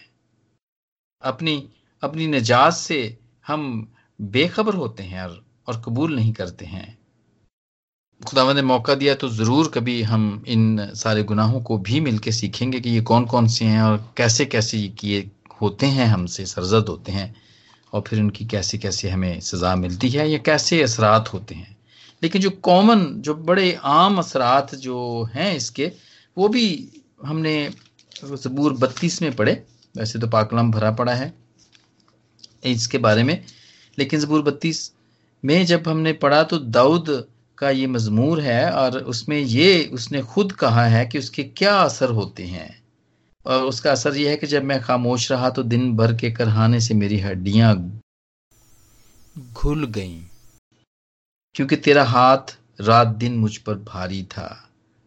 اپنی 1.24 1.66
اپنی 2.04 2.26
نجات 2.28 2.74
سے 2.74 3.00
ہم 3.50 3.84
بے 4.20 4.48
خبر 4.48 4.74
ہوتے 4.74 5.04
ہیں 5.04 5.20
اور 5.20 5.36
اور 5.64 5.76
قبول 5.76 6.16
نہیں 6.16 6.34
کرتے 6.34 6.66
ہیں۔ 6.66 6.86
خدا 8.22 8.52
نے 8.54 8.62
موقع 8.62 8.92
دیا 9.00 9.14
تو 9.16 9.28
ضرور 9.30 9.66
کبھی 9.66 10.06
ہم 10.06 10.40
ان 10.46 10.78
سارے 10.96 11.24
گناہوں 11.30 11.60
کو 11.60 11.78
بھی 11.78 12.00
مل 12.00 12.18
کے 12.18 12.32
سیکھیں 12.32 12.72
گے 12.72 12.80
کہ 12.80 12.90
یہ 12.90 13.02
کون 13.02 13.26
کون 13.26 13.48
سے 13.48 13.66
ہیں 13.66 13.80
اور 13.80 13.98
کیسے 14.16 14.46
کیسے 14.46 14.78
یہ 14.78 14.90
کیے 14.98 15.24
ہوتے 15.62 15.88
ہیں، 15.88 16.06
ہم 16.06 16.26
سے 16.28 16.46
سرزد 16.46 16.90
ہوتے 16.90 17.12
ہیں 17.12 17.32
اور 17.92 18.02
پھر 18.02 18.20
ان 18.20 18.32
کی 18.32 18.46
کیسے 18.46 18.78
کیسے 18.78 19.10
ہمیں 19.10 19.40
سزا 19.40 19.76
ملتی 19.76 20.18
ہے 20.20 20.28
یا 20.28 20.38
کیسے 20.38 20.84
اثرات 20.84 21.34
ہوتے 21.34 21.56
ہیں۔ 21.56 21.74
لیکن 22.26 22.40
جو 22.40 22.50
کامن 22.50 23.22
جو 23.22 23.34
بڑے 23.34 23.76
عام 23.84 24.20
اثرات 24.20 24.72
جو 24.72 25.26
ہیں 25.36 25.56
اس 25.56 25.72
کے، 25.72 25.90
وہ 26.36 26.48
بھی 26.48 26.90
ہم 27.30 27.40
نے 27.40 27.68
زبور 28.24 28.72
بتیس 28.72 29.22
میں 29.22 29.30
پڑھے، 29.30 29.56
ویسے 29.96 30.20
تو 30.20 30.28
پاکلام 30.28 30.72
بھرا 30.72 30.92
پڑا 30.92 31.18
ہے 31.20 31.32
اس 32.62 32.88
کے 32.88 32.98
بارے 32.98 33.24
میں، 33.24 33.36
لیکن 33.98 34.20
زبور 34.20 34.40
بتیس 34.40 34.92
میں 35.44 35.64
جب 35.64 35.80
ہم 35.86 36.00
نے 36.00 36.14
پڑھا 36.14 36.44
تو 36.44 36.58
داؤد 36.58 37.10
کا 37.56 37.70
یہ 37.70 37.88
مضمور 37.88 38.38
ہے 38.38 38.70
اور 38.70 38.92
اس 38.92 39.28
میں 39.28 39.40
یہ 39.40 39.84
اس 39.92 40.12
نے 40.12 40.22
خود 40.22 40.54
کہا 40.60 40.92
ہے 40.92 41.06
کہ 41.06 41.18
اس 41.18 41.32
کے 41.32 41.44
کیا 41.44 41.82
اثر 41.82 42.10
ہوتے 42.10 42.46
ہیں۔ 42.46 42.70
اور 43.44 43.62
اس 43.64 43.82
کا 43.82 43.92
اثر 43.92 44.16
یہ 44.16 44.30
ہے 44.30 44.38
کہ 44.38 44.48
جب 44.48 44.64
میں 44.64 44.80
خاموش 44.84 45.32
رہا 45.32 45.50
تو 45.50 45.62
دن 45.62 45.96
بھر 45.96 46.14
کے 46.14 46.32
کرہانے 46.32 46.80
سے 46.80 46.94
میری 46.94 47.24
ہڈیاں 47.24 47.76
گھل 49.38 49.86
گئیں۔ 49.96 50.35
کیونکہ 51.56 51.76
تیرا 51.76 52.04
ہاتھ 52.04 52.82
رات 52.82 53.22
دن 53.22 53.38
مجھ 53.38 53.60
پر 53.60 53.76
بھاری 53.76 54.24
تھا 54.30 54.56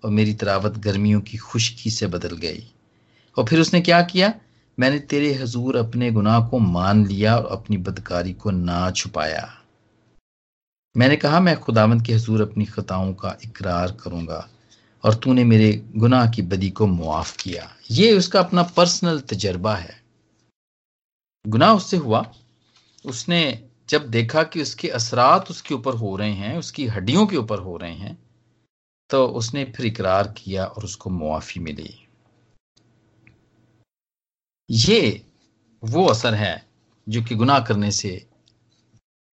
اور 0.01 0.11
میری 0.11 0.35
تراوت 0.35 0.85
گرمیوں 0.85 1.21
کی 1.21 1.39
خشکی 1.39 1.91
سے 1.91 2.07
بدل 2.07 2.43
گئی۔ 2.43 2.61
اور 3.35 3.47
پھر 3.47 3.59
اس 3.59 3.73
نے 3.73 3.81
کیا 3.81 4.03
کیا؟ 4.03 4.29
میں 4.79 4.91
نے 4.91 4.99
تیرے 4.99 5.43
حضور 5.43 5.75
اپنے 5.75 6.11
گناہ 6.11 6.49
کو 6.49 6.59
مان 6.59 7.07
لیا 7.09 7.35
اور 7.35 7.45
اپنی 7.45 7.77
بدکاری 7.77 8.33
کو 8.33 8.51
نہ 8.51 8.91
چھپایا۔ 8.97 9.47
میں 10.95 11.09
نے 11.09 11.17
کہا، 11.17 11.39
میں 11.39 11.55
خداوند 11.55 12.03
کے 12.03 12.15
حضور 12.15 12.41
اپنی 12.41 12.65
خطاؤں 12.65 13.15
کا 13.15 13.29
اقرار 13.29 13.89
کروں 13.89 14.27
گا 14.27 14.43
اور 15.01 15.13
تو 15.13 15.33
نے 15.33 15.45
میرے 15.45 15.81
گناہ 16.03 16.31
کی 16.31 16.43
بدی 16.43 16.71
کو 16.71 16.87
معاف 16.87 17.37
کیا۔ 17.37 17.65
یہ 17.89 18.11
اس 18.13 18.29
کا 18.29 18.41
اپنا 18.41 18.63
پرسنل 18.63 19.19
تجربہ 19.19 19.71
ہے۔ 19.71 19.93
گناہ 21.55 21.71
اس 21.71 21.83
سے 21.83 21.97
ہوا، 21.97 22.23
اس 23.05 23.29
نے 23.29 23.55
جب 23.89 24.03
دیکھا 24.13 24.43
کہ 24.43 24.59
اس 24.61 24.75
کے 24.77 24.91
اثرات 24.93 25.51
اس 25.51 25.63
کے 25.63 25.75
اوپر 25.75 25.95
ہو 25.95 26.17
رہے 26.19 26.33
ہیں، 26.33 26.57
اس 26.57 26.73
کی 26.73 26.89
ہڈیوں 26.89 27.27
کے 27.27 27.37
اوپر 27.37 27.59
ہو 27.59 27.79
رہے 27.79 27.93
ہیں، 27.93 28.15
تو 29.11 29.37
اس 29.37 29.53
نے 29.55 29.65
پھر 29.65 29.85
اقرار 29.85 30.25
کیا 30.35 30.65
اور 30.65 30.83
اس 30.83 30.97
کو 30.97 31.11
معافی 31.11 31.61
ملی۔ 31.61 31.93
یہ 34.69 35.11
وہ 35.83 36.09
اثر 36.11 36.37
ہے 36.37 36.57
جو 37.07 37.21
کہ 37.29 37.37
گناہ 37.37 37.61
کرنے 37.61 37.91
سے 37.91 38.19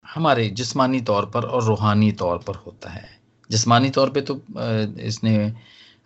ہمارے 0.06 0.48
جسمانی 0.50 1.00
طور 1.00 1.24
پر 1.24 1.44
اور 1.44 1.64
روحانی 1.64 2.12
طور 2.12 2.38
پر 2.38 2.56
ہوتا 2.66 2.96
ہے۔ 2.96 3.08
جسمانی 3.50 3.90
طور 3.90 4.08
پہ 4.08 4.22
تو 4.22 4.38
اس 5.04 5.24
نے 5.24 5.36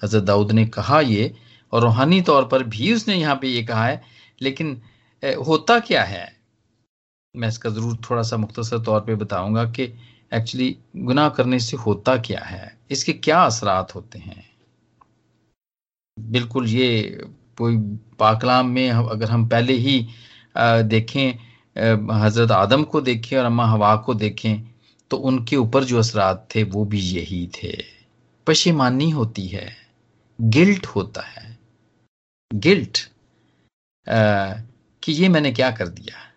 حضرت 0.04 0.28
داؤد 0.28 0.52
نے 0.52 0.66
کہا 0.66 1.00
یہ 1.04 1.28
اور 1.74 1.82
روحانی 1.82 2.22
طور 2.22 2.44
پر 2.44 2.64
بھی 2.64 2.92
اس 2.94 3.08
نے 3.08 3.16
یہاں 3.16 3.36
پہ 3.36 3.48
یہ 3.48 3.66
کہا 3.66 3.88
ہے، 3.88 3.98
لیکن 4.40 4.76
ہوتا 5.48 5.80
کیا 5.80 6.10
ہے؟ 6.10 6.26
میں 7.36 7.48
اس 7.48 7.60
کا 7.60 7.70
ضرور 7.70 7.96
تھوڑا 8.02 8.22
سا 8.24 8.36
مختصر 8.36 8.78
طور 8.78 9.02
پہ 9.02 9.16
بتاؤں 9.16 9.56
گا 9.56 9.64
کہ 9.66 9.88
ایکچولی 10.32 10.74
گناہ 11.08 11.30
کرنے 11.30 11.60
سے 11.60 11.78
ہوتا 11.86 12.16
کیا 12.18 12.40
ہے؟ 12.52 12.68
اس 12.90 13.04
کے 13.06 13.14
کیا 13.14 13.44
اثرات 13.44 13.96
ہوتے 13.96 14.20
ہیں؟ 14.20 14.42
بالکل 16.18 16.66
یہ 16.68 17.10
کوئی 17.58 17.78
پاکلام 18.18 18.74
میں 18.74 18.90
اگر 18.92 19.30
ہم 19.30 19.48
پہلے 19.48 19.74
ہی 19.78 20.02
دیکھیں 20.92 21.32
حضرت 22.22 22.52
آدم 22.52 22.84
کو 22.84 23.00
دیکھیں 23.02 23.38
اور 23.38 23.46
اما 23.46 23.72
ہوا 23.72 23.96
کو 23.96 24.14
دیکھیں، 24.14 24.56
تو 25.12 25.28
ان 25.28 25.44
کے 25.46 25.56
اوپر 25.56 25.84
جو 25.84 26.00
اثرات 26.00 26.48
تھے 26.50 26.64
وہ 26.74 26.84
بھی 26.86 27.00
یہی 27.16 27.46
تھے۔ 27.54 27.72
پشیمانی 28.48 29.12
ہوتی 29.14 29.54
ہے، 29.54 29.70
گلٹ 30.40 30.88
ہوتا 30.96 31.22
ہے۔ 31.28 31.54
گلٹ 32.52 32.98
کہ 35.02 35.12
یہ 35.12 35.30
میں 35.30 35.42
نے 35.42 35.52
کیا 35.52 35.70
کر 35.72 35.88
دیا؟ 35.88 36.29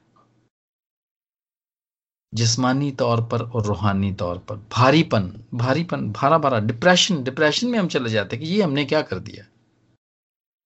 جسمانی 2.33 2.93
طور 2.93 3.19
پر 3.19 3.41
اور 3.41 3.63
روحانی 3.63 4.15
طور 4.15 4.37
پر۔ 4.37 4.57
بھاری 4.57 5.03
پن 5.03 5.31
بھاری 5.53 5.85
پن 5.85 6.11
بھارا 6.11 6.37
بھارا 6.37 6.59
ڈپریشن 6.59 7.23
ڈپریشن 7.23 7.71
میں 7.71 7.79
ہم 7.79 7.89
چلے 7.89 8.09
جاتے 8.09 8.37
کہ 8.37 8.45
یہ 8.45 8.63
ہم 8.63 8.73
نے 8.73 8.85
کیا 8.85 9.03
کر 9.03 9.19
دیا۔ 9.19 9.43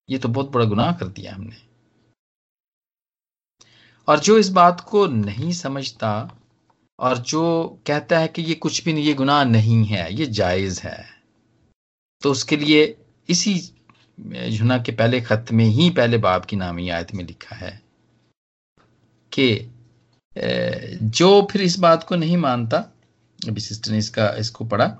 یہ 0.08 0.18
تو 0.22 0.28
بہت 0.28 0.48
بڑا 0.48 0.64
گناہ 0.64 0.92
کر 0.92 1.06
دیا 1.06 1.36
ہم 1.36 1.42
نے۔ 1.42 1.66
اور 4.04 4.16
جو 4.16 4.34
اس 4.34 4.50
بات 4.50 4.84
کو 4.84 5.06
نہیں 5.06 5.52
سمجھتا 5.52 6.26
اور 6.96 7.16
جو 7.16 7.76
کہتا 7.84 8.20
ہے 8.20 8.28
کہ 8.28 8.40
یہ 8.40 8.54
کچھ 8.58 8.84
بھی 8.84 8.92
نہیں، 8.92 9.04
یہ 9.04 9.14
گناہ 9.20 9.44
نہیں 9.44 9.90
ہے، 9.90 10.06
یہ 10.10 10.24
جائز 10.24 10.84
ہے۔ 10.84 11.02
تو 12.22 12.30
اس 12.30 12.44
کے 12.44 12.56
لیے 12.56 12.94
اسی 13.28 13.60
جنا 14.50 14.78
کے 14.78 14.92
پہلے 14.92 15.20
خط 15.20 15.52
میں 15.52 15.64
ہی 15.64 15.90
پہلے 15.96 16.18
باپ 16.18 16.46
کی 16.46 16.56
نامی 16.56 16.90
آیت 16.90 17.14
میں 17.14 17.24
لکھا 17.24 17.60
ہے 17.60 17.78
کہ 19.30 19.66
جو 21.00 21.46
پھر 21.50 21.60
اس 21.60 21.78
بات 21.78 22.06
کو 22.06 22.14
نہیں 22.16 22.36
مانتا، 22.36 22.76
ابھی 23.48 23.60
سسٹر 23.60 23.92
نے 23.92 23.98
اس 23.98 24.10
کا 24.10 24.26
اس 24.26 24.50
کو 24.50 24.64
پڑھا، 24.64 24.96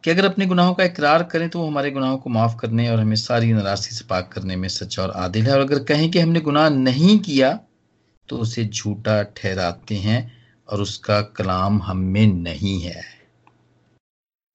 کہ 0.00 0.10
اگر 0.10 0.24
اپنے 0.24 0.44
گناہوں 0.44 0.74
کا 0.74 0.82
اقرار 0.82 1.20
کریں 1.20 1.48
تو 1.48 1.60
وہ 1.60 1.66
ہمارے 1.66 1.94
گناہوں 1.94 2.18
کو 2.18 2.30
معاف 2.30 2.56
کرنے 2.56 2.88
اور 2.88 2.98
ہمیں 2.98 3.16
ساری 3.16 3.52
ناراضی 3.52 3.94
سے 3.94 4.04
پاک 4.08 4.32
کرنے 4.32 4.56
میں 4.56 4.68
سچا 4.68 5.02
اور 5.02 5.10
عادل 5.10 5.46
ہے۔ 5.46 5.50
اور 5.50 5.60
اگر 5.60 5.84
کہیں 5.84 6.12
کہ 6.12 6.18
ہم 6.18 6.32
نے 6.32 6.40
گناہ 6.46 6.68
نہیں 6.68 7.24
کیا، 7.24 7.56
تو 8.26 8.40
اسے 8.40 8.64
جھوٹا 8.64 9.22
ٹھہراتے 9.22 9.98
ہیں 9.98 10.28
اور 10.64 10.78
اس 10.78 10.98
کا 10.98 11.22
کلام 11.22 11.82
ہم 11.82 12.04
میں 12.04 12.26
نہیں 12.26 12.84
ہے۔ 12.84 13.00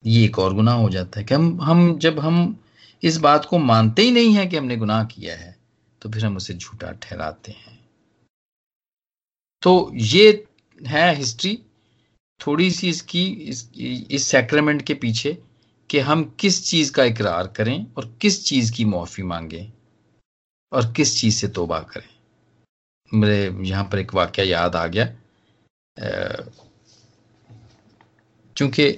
یہ 0.04 0.20
ایک 0.22 0.38
اور 0.38 0.52
گناہ 0.52 0.74
ہو 0.74 0.88
جاتا 0.90 1.20
ہے 1.20 1.24
کہ 1.24 1.34
ہم 1.34 1.60
ہم 1.60 1.98
جب 2.00 2.14
ہم 2.22 2.52
اس 3.02 3.18
بات 3.18 3.46
کو 3.46 3.58
مانتے 3.58 4.02
ہی 4.02 4.10
نہیں 4.10 4.36
ہیں 4.36 4.50
کہ 4.50 4.56
ہم 4.56 4.66
نے 4.66 4.76
گناہ 4.76 5.04
کیا 5.04 5.40
ہے، 5.40 5.52
تو 5.98 6.10
پھر 6.10 6.24
ہم 6.24 6.36
اسے 6.36 6.54
جھوٹا 6.54 6.92
ٹھہراتے 6.92 7.52
ہیں۔ 7.52 7.81
تو 9.62 9.90
یہ 9.94 10.32
ہے 10.92 11.14
ہسٹری 11.20 11.56
تھوڑی 12.38 12.70
سی 12.70 12.88
اس 12.88 13.02
کی، 13.02 13.50
اس 14.08 14.22
سیکرمنٹ 14.22 14.86
کے 14.86 14.94
پیچھے 14.94 15.32
کہ 15.88 16.00
ہم 16.00 16.24
کس 16.36 16.70
چیز 16.70 16.90
کا 16.90 17.02
اقرار 17.02 17.44
کریں 17.44 17.84
اور 17.94 18.04
کس 18.18 18.44
چیز 18.44 18.70
کی 18.70 18.84
معافی 18.84 19.22
مانگیں 19.22 19.66
اور 20.70 20.82
کس 20.94 21.20
چیز 21.20 21.34
سے 21.34 21.48
توبہ 21.48 21.80
کریں۔ 21.80 22.08
میرے، 23.12 23.50
یہاں 23.60 23.84
پر 23.84 23.98
ایک 23.98 24.14
واقعہ 24.14 24.44
یاد 24.44 24.74
آ 24.74 24.86
گیا۔ 24.86 25.06
چونکہ 28.54 28.96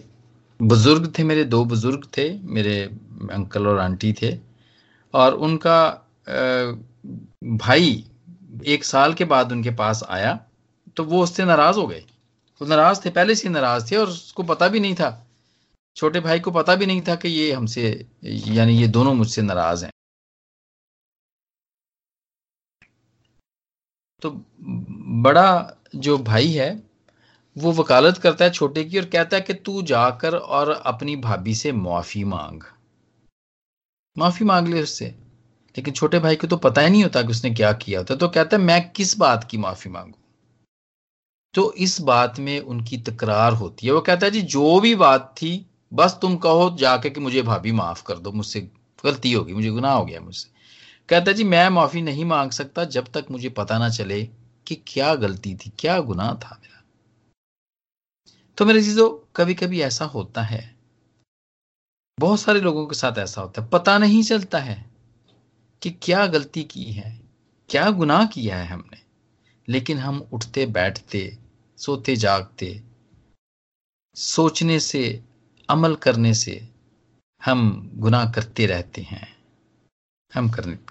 بزرگ 0.60 1.10
تھے 1.10 1.24
میرے، 1.24 1.44
دو 1.44 1.64
بزرگ 1.64 2.00
تھے، 2.00 2.36
میرے 2.42 2.86
انکل 3.32 3.66
اور 3.66 3.78
آنٹی 3.78 4.12
تھے 4.12 4.36
اور 5.10 5.32
ان 5.32 5.58
کا 5.58 5.94
بھائی 7.42 8.02
ایک 8.62 8.84
سال 8.84 9.12
کے 9.12 9.24
بعد 9.24 9.44
ان 9.52 9.62
کے 9.62 9.70
پاس 9.70 10.04
آیا۔ 10.08 10.36
تو 10.94 11.04
وہ 11.04 11.22
اس 11.22 11.30
سے 11.30 11.44
ناراض 11.44 11.78
ہو 11.78 11.90
گئے۔ 11.90 12.00
وہ 12.60 12.66
ناراض 12.66 13.00
تھے، 13.00 13.10
پہلے 13.10 13.34
سے 13.34 13.48
ناراض 13.48 13.88
تھے 13.88 13.96
اور 13.96 14.08
اس 14.08 14.32
کو 14.32 14.42
پتا 14.42 14.66
بھی 14.66 14.78
نہیں 14.78 14.94
تھا۔ 14.94 15.24
چھوٹے 15.94 16.20
بھائی 16.20 16.40
کو 16.40 16.50
پتا 16.50 16.74
بھی 16.74 16.86
نہیں 16.86 17.00
تھا 17.00 17.14
کہ 17.14 17.28
یہ 17.28 17.54
ہم 17.54 17.66
سے 17.66 18.02
یعنی 18.22 18.82
یہ 18.82 18.86
دونوں 18.86 19.14
مجھ 19.14 19.30
سے 19.30 19.42
ناراض 19.42 19.84
ہیں۔ 19.84 19.90
تو 24.22 24.30
بڑا 25.22 25.70
جو 25.92 26.16
بھائی 26.16 26.58
ہے، 26.58 26.72
وہ 27.56 27.72
وکالت 27.76 28.22
کرتا 28.22 28.44
ہے 28.44 28.50
چھوٹے 28.50 28.84
کی 28.84 28.98
اور 28.98 29.08
کہتا 29.08 29.36
ہے 29.36 29.42
کہ 29.42 29.54
تو 29.62 29.80
جا 29.82 30.10
کر 30.10 30.34
اور 30.34 30.66
اپنی 30.84 31.16
بھابھی 31.16 31.54
سے 31.54 31.72
معافی 31.72 32.24
مانگ۔ 32.24 32.60
معافی 34.16 34.44
مانگ 34.44 34.68
لے 34.68 34.80
اس 34.80 34.90
سے۔ 34.90 35.10
لیکن 35.76 35.94
چھوٹے 35.94 36.18
بھائی 36.18 36.36
کو 36.36 36.46
تو 36.46 36.56
پتا 36.56 36.82
ہی 36.82 36.88
نہیں 36.88 37.04
ہوتا 37.04 37.22
کہ 37.22 37.26
اس 37.26 37.44
نے 37.44 37.50
کیا 37.50 37.72
کیا 37.72 37.98
ہوتا 37.98 38.14
تو 38.14 38.28
کہتا 38.28 38.56
ہے، 38.56 38.62
میں 38.62 38.80
کس 38.94 39.18
بات 39.18 39.50
کی 39.50 39.56
معافی 39.56 39.88
مانگوں؟ 39.88 40.23
تو 41.54 41.72
اس 41.74 42.00
بات 42.00 42.38
میں 42.38 42.60
ان 42.60 42.84
کی 42.84 42.96
تکرار 42.96 43.52
ہوتی 43.52 43.86
ہے۔ 43.86 43.92
وہ 43.92 44.00
کہتا 44.00 44.26
ہے 44.26 44.30
جی 44.30 44.40
جو 44.40 44.80
بھی 44.80 44.94
بات 44.94 45.36
تھی، 45.36 45.62
بس 45.92 46.14
تم 46.20 46.38
کہو 46.38 46.76
جا 46.76 46.96
کے 46.96 47.10
کہ 47.10 47.20
مجھے 47.20 47.42
بھابھی 47.42 47.70
معاف 47.70 48.04
کر 48.04 48.16
دو، 48.16 48.32
مجھ 48.32 48.46
سے 48.46 48.66
غلطی 49.04 49.34
ہوگی، 49.34 49.52
مجھے 49.52 49.70
گناہ 49.70 49.92
ہو 49.92 50.08
گیا 50.08 50.20
مجھ 50.20 50.36
سے۔ 50.36 50.48
کہتا 51.06 51.30
ہے 51.30 51.36
جی 51.36 51.44
میں 51.44 51.70
معافی 51.70 52.00
نہیں 52.00 52.24
مانگ 52.24 52.50
سکتا 52.50 52.84
جب 52.84 53.04
تک 53.04 53.30
مجھے 53.30 53.48
پتا 53.48 53.78
نہ 53.78 53.88
چلے 53.88 54.26
کہ 54.64 54.76
کیا 54.84 55.12
غلطی 55.12 55.54
تھی، 55.54 55.70
کیا 55.76 56.00
گناہ 56.00 56.34
تھا 56.34 56.56
میرا۔ 56.60 56.82
تو 58.54 58.66
میرے 58.66 58.82
چیزوں 58.82 59.18
کبھی 59.32 59.54
کبھی 59.54 59.82
ایسا 59.82 60.06
ہوتا 60.14 60.50
ہے۔ 60.50 60.68
بہت 62.20 62.40
سارے 62.40 62.58
لوگوں 62.58 62.86
کے 62.86 62.94
ساتھ 62.94 63.18
ایسا 63.18 63.42
ہوتا 63.42 63.62
ہے۔ 63.62 63.66
پتا 63.68 63.98
نہیں 63.98 64.22
چلتا 64.22 64.66
ہے 64.66 64.82
کہ 65.80 65.92
کیا 66.00 66.24
غلطی 66.24 66.62
کی 66.62 66.96
ہے، 66.96 67.18
کیا 67.66 67.90
گناہ 67.90 68.26
کیا 68.34 68.58
ہے 68.58 68.64
ہم 68.64 68.80
نے۔ 68.90 69.04
لیکن 69.66 69.98
ہم 69.98 70.22
اٹھتے 70.32 70.66
بیٹھتے 70.66 71.30
سوتے 71.76 72.16
جاگتے۔ 72.16 72.78
سوچنے 74.14 74.78
سے، 74.78 75.20
عمل 75.68 75.94
کرنے 75.94 76.32
سے 76.32 76.60
ہم 77.46 77.88
گناہ 78.04 78.32
کرتے 78.32 78.66
رہتے 78.66 79.02
ہیں۔ 79.02 79.24
ہم 80.36 80.46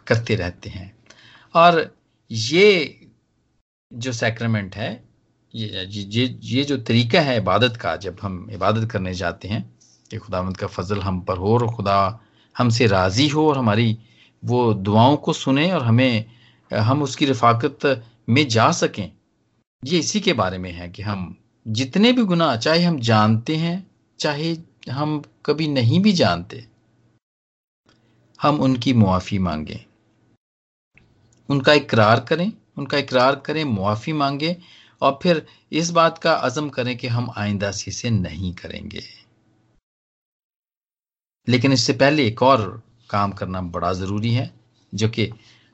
کرتے 0.05 0.37
رہتے 0.37 0.69
ہیں۔ 0.69 0.89
اور 1.51 1.73
یہ 2.29 2.85
جو 3.91 4.11
سیکرمنٹ 4.11 4.77
ہے، 4.77 4.97
یہ 5.53 6.63
جو 6.63 6.77
طریقہ 6.77 7.17
ہے 7.17 7.37
عبادت 7.37 7.77
کا، 7.77 7.95
جب 7.95 8.13
ہم 8.23 8.49
عبادت 8.55 8.89
کرنے 8.89 9.13
جاتے 9.13 9.47
ہیں، 9.47 9.59
کہ 10.09 10.19
خدا 10.19 10.41
مند 10.41 10.53
کا 10.53 10.67
فضل 10.67 11.01
ہم 11.01 11.19
پر 11.19 11.37
ہو 11.37 11.57
اور 11.57 11.59
خدا 11.59 12.09
ہم 12.59 12.69
سے 12.69 12.87
راضی 12.87 13.31
ہو 13.31 13.47
اور 13.47 13.55
ہماری 13.55 13.95
وہ 14.43 14.73
دعاؤں 14.73 15.17
کو 15.17 15.33
سنیں 15.33 15.71
اور 15.71 15.81
ہمیں، 15.81 16.23
ہم 16.73 17.03
اس 17.03 17.17
کی 17.17 17.27
رفاقت 17.27 17.85
میں 18.27 18.43
جا 18.43 18.71
سکیں۔ 18.71 19.09
یہ 19.83 19.99
اسی 19.99 20.19
کے 20.19 20.33
بارے 20.33 20.57
میں 20.57 20.73
ہے 20.73 20.89
کہ 20.89 21.01
ہم 21.01 21.33
جتنے 21.65 22.11
بھی 22.11 22.23
گناہ، 22.29 22.55
چاہے 22.55 22.83
ہم 22.83 22.97
جانتے 22.97 23.57
ہیں، 23.57 23.81
چاہے 24.17 24.53
ہم 24.89 25.19
کبھی 25.41 25.67
نہیں 25.67 25.99
بھی 25.99 26.11
جانتے، 26.11 26.59
ہم 28.43 28.63
ان 28.63 28.77
کی 28.77 28.93
معافی 28.93 29.37
مانگیں۔ 29.37 29.77
ان 31.49 31.61
کا 31.61 31.73
اقرار 31.73 32.17
کریں، 32.17 32.49
ان 32.75 32.87
کا 32.87 32.97
اقرار 32.97 33.33
کریں، 33.33 33.63
معافی 33.63 34.13
مانگیں، 34.13 34.53
اور 34.99 35.13
پھر 35.13 35.39
اس 35.69 35.91
بات 35.91 36.21
کا 36.21 36.37
عزم 36.41 36.69
کریں 36.69 36.95
کہ 36.95 37.07
ہم 37.07 37.29
آئندہ 37.35 37.71
سے 37.71 37.89
اسے 37.89 38.09
نہیں 38.09 38.57
کریں 38.57 38.81
گے۔ 38.91 39.01
لیکن 41.47 41.71
اس 41.71 41.81
سے 41.81 41.93
پہلے 41.93 42.23
ایک 42.23 42.43
اور 42.43 42.59
کام 43.07 43.31
کرنا 43.31 43.59
بڑا 43.59 43.91
ضروری 43.91 44.37
ہے، 44.37 44.47
جو 44.93 45.07
کہ 45.07 45.29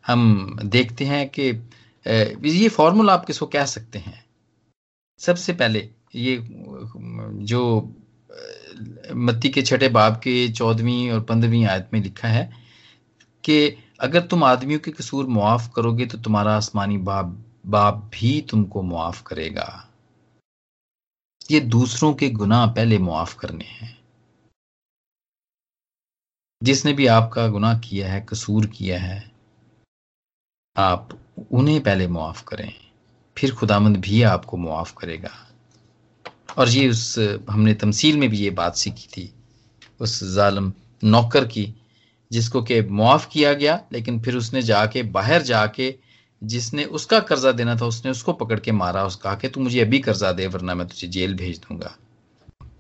ہم 0.10 0.22
دیکھتے 0.64 1.06
ہیں 1.06 1.26
کہ 1.26 1.52
یہ 2.44 2.70
فارمولا 2.70 3.14
آپ 3.14 3.28
کس 3.28 3.40
کو 3.40 3.46
کہہ 3.46 3.66
سکتے 3.66 4.00
ہیں؟ 4.00 4.22
سب 5.18 5.40
سے 5.40 5.54
پہلے 5.54 5.88
یہ، 6.14 6.38
جو، 7.32 7.90
متی 9.14 9.52
کے 9.52 9.62
چھٹے 9.62 9.90
باب 9.90 10.22
کے 10.22 10.48
چودویں 10.56 11.10
اور 11.10 11.20
پندرہویں 11.22 11.66
آیت 11.66 11.86
میں 11.92 12.00
لکھا 12.00 12.34
ہے 12.34 12.50
کہ 13.42 13.76
اگر 13.98 14.20
تم 14.22 14.44
آدمیوں 14.44 14.80
کے 14.80 14.92
قصور 14.92 15.26
معاف 15.26 15.72
کرو 15.72 15.98
گے 15.98 16.06
تو 16.06 16.18
تمہارا 16.18 16.56
آسمانی 16.56 16.98
باپ 16.98 17.26
باپ 17.70 17.96
بھی 18.12 18.42
تم 18.42 18.64
کو 18.64 18.82
معاف 18.82 19.24
کرے 19.24 19.56
گا۔ 19.56 19.82
یہ 21.50 21.60
دوسروں 21.60 22.14
کے 22.14 22.32
گناہ 22.42 22.74
پہلے 22.74 22.98
معاف 22.98 23.36
کرنے 23.36 23.64
ہیں۔ 23.64 23.94
جس 26.62 26.86
نے 26.86 26.94
بھی 26.94 27.10
آپ 27.10 27.32
کا 27.32 27.48
گناہ 27.48 27.80
کیا 27.82 28.14
ہے، 28.14 28.24
قصور 28.26 28.64
کیا 28.64 29.04
ہے، 29.04 29.22
آپ 30.76 31.08
انہیں 31.52 31.80
پہلے 31.80 32.08
معاف 32.08 32.46
کریں۔ 32.46 32.70
پھر 33.36 33.54
خدا 33.54 33.80
مند 33.80 33.98
بھی 34.02 34.26
آپ 34.26 34.46
کو 34.46 34.58
معاف 34.58 34.96
کرے 34.96 35.18
گا۔ 35.22 35.30
اور 36.54 36.68
یہ 36.68 36.90
اس، 36.90 37.20
ہم 37.54 37.64
نے 37.64 37.74
تمثیل 37.74 38.18
میں 38.18 38.28
بھی 38.28 38.42
یہ 38.42 38.50
بات 38.50 38.78
سیکھی 38.78 39.08
تھی، 39.12 39.28
اس 40.00 40.24
ظالم 40.24 40.72
نوکر 41.04 41.46
کی، 41.46 41.72
جس 42.30 42.50
کو 42.50 42.62
کہ 42.62 42.82
معاف 42.82 43.28
کیا 43.28 43.54
گیا، 43.54 43.78
لیکن 43.90 44.20
پھر 44.20 44.36
اس 44.36 44.54
نے 44.54 44.62
جا 44.62 44.86
کے، 44.86 45.04
باہر 45.04 45.42
جا 45.42 45.66
کے 45.66 45.92
جس 46.42 46.74
نے 46.74 46.84
اس 46.84 47.08
کا 47.08 47.20
قرضہ 47.20 47.50
دینا 47.50 47.74
تھا، 47.74 47.86
اس 47.86 48.06
نے 48.06 48.12
اس 48.12 48.24
کو 48.24 48.34
پکڑ 48.34 48.60
کے 48.60 48.72
مارا، 48.72 49.04
اس 49.04 49.20
کہا 49.22 49.36
کہ 49.36 49.50
تو 49.50 49.62
مجھے 49.62 49.82
ابھی 49.82 50.02
قرضہ 50.02 50.32
دے، 50.38 50.48
ورنہ 50.48 50.74
میں 50.74 50.86
تجھے 50.86 51.08
جیل 51.08 51.34
بھیج 51.34 51.60
دوں 51.60 51.82
گا۔ 51.82 51.90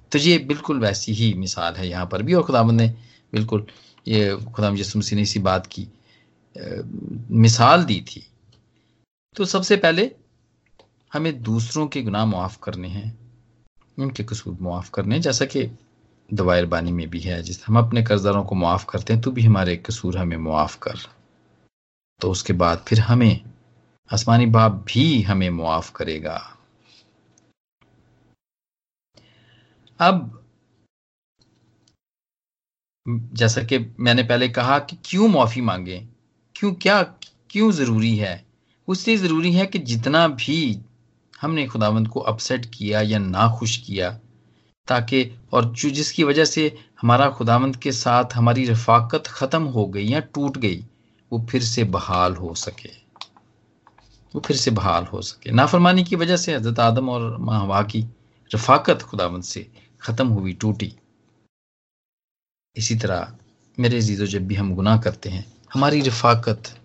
تو 0.09 0.17
یہ 0.17 0.37
بالکل 0.37 0.83
ویسی 0.83 1.13
ہی 1.13 1.33
مثال 1.33 1.75
ہے 1.77 1.87
یہاں 1.87 2.05
پر 2.05 2.19
بھی۔ 2.19 2.33
اور 2.33 2.43
خدا 2.43 2.71
نے 2.71 2.87
بالکل 3.31 3.61
یہ 4.05 4.31
خدا 4.57 4.69
جسم 4.75 5.01
سی 5.01 5.15
نے 5.15 5.21
اسی 5.21 5.39
بات 5.39 5.67
کی 5.67 5.85
مثال 7.29 7.89
دی 7.89 8.01
تھی۔ 8.01 8.21
تو 9.39 9.45
سب 9.45 9.65
سے 9.65 9.75
پہلے 9.75 10.09
ہمیں 11.15 11.31
دوسروں 11.31 11.87
کے 11.87 12.01
گناہ 12.01 12.25
معاف 12.25 12.59
کرنے 12.59 12.87
ہیں، 12.87 13.11
ان 13.97 14.11
کے 14.11 14.23
قصور 14.23 14.53
معاف 14.59 14.91
کرنے، 14.91 15.19
جیسا 15.19 15.45
کہ 15.45 15.65
دوائر 16.29 16.65
بانی 16.65 16.91
میں 16.91 17.05
بھی 17.05 17.29
ہے، 17.29 17.43
جس 17.43 17.69
ہم 17.69 17.77
اپنے 17.77 18.03
قرضداروں 18.03 18.43
کو 18.43 18.55
معاف 18.55 18.85
کرتے 18.85 19.13
ہیں 19.13 19.21
تو 19.21 19.31
بھی 19.31 19.47
ہمارے 19.47 19.77
قصور 19.77 20.13
ہمیں 20.13 20.37
معاف 20.37 20.79
کر۔ 20.79 20.93
تو 22.21 22.31
اس 22.31 22.43
کے 22.43 22.53
بعد 22.53 22.77
پھر 22.85 22.99
ہمیں 22.99 23.47
آسمانی 24.11 24.45
باپ 24.45 24.71
بھی 24.85 25.27
ہمیں 25.27 25.49
معاف 25.49 25.93
کرے 25.93 26.23
گا۔ 26.23 26.39
اب 29.97 30.27
جیسا 33.31 33.61
کہ 33.61 33.77
میں 33.97 34.13
نے 34.13 34.23
پہلے 34.23 34.47
کہا 34.47 34.79
کہ 34.79 34.97
کیوں 35.01 35.27
معافی 35.27 35.61
مانگے 35.61 36.03
کیوں، 36.53 36.75
کیا، 36.75 37.03
کیوں 37.47 37.71
ضروری 37.71 38.21
ہے؟ 38.21 38.48
اس 38.89 39.07
لیے 39.07 39.17
ضروری 39.17 39.59
ہے 39.59 39.65
کہ 39.65 39.79
جتنا 39.79 40.27
بھی 40.27 40.79
ہم 41.43 41.53
نے 41.53 41.67
خداوند 41.67 42.07
کو 42.07 42.27
اپسیٹ 42.27 42.65
کیا 42.71 42.99
یا 43.03 43.17
ناخوش 43.17 43.79
کیا، 43.79 44.17
تاکہ 44.87 45.29
اور 45.49 45.63
جو 45.63 45.89
جس 45.89 46.11
کی 46.11 46.23
وجہ 46.23 46.45
سے 46.45 46.69
ہمارا 47.03 47.29
خداوند 47.29 47.75
کے 47.75 47.91
ساتھ 47.91 48.37
ہماری 48.37 48.71
رفاقت 48.71 49.25
ختم 49.25 49.67
ہو 49.67 49.93
گئی 49.93 50.11
یا 50.11 50.19
ٹوٹ 50.19 50.57
گئی، 50.61 50.81
وہ 51.31 51.37
پھر 51.49 51.59
سے 51.59 51.83
بحال 51.83 52.35
ہو 52.35 52.53
سکے۔ 52.53 52.89
وہ 54.33 54.39
پھر 54.39 54.55
سے 54.55 54.71
بحال 54.71 55.03
ہو 55.13 55.21
سکے۔ 55.21 55.51
نافرمانی 55.51 56.03
کی 56.03 56.15
وجہ 56.15 56.37
سے 56.37 56.55
حضرت 56.55 56.79
آدم 56.79 57.09
اور 57.09 57.35
ماہوا 57.35 57.81
کی 57.83 58.01
رفاقت 58.53 59.03
خداوند 59.03 59.43
سے 59.43 59.63
ختم 59.99 60.31
ہوئی، 60.31 60.53
ٹوٹی۔ 60.53 60.89
اسی 62.73 62.95
طرح 62.95 63.25
میرے 63.77 63.97
عزیز 63.97 64.21
و 64.21 64.25
جب 64.25 64.41
بھی 64.41 64.59
ہم 64.59 64.75
گناہ 64.75 65.01
کرتے 65.01 65.29
ہیں، 65.29 65.41
ہماری 65.75 66.03
رفاقت 66.03 66.78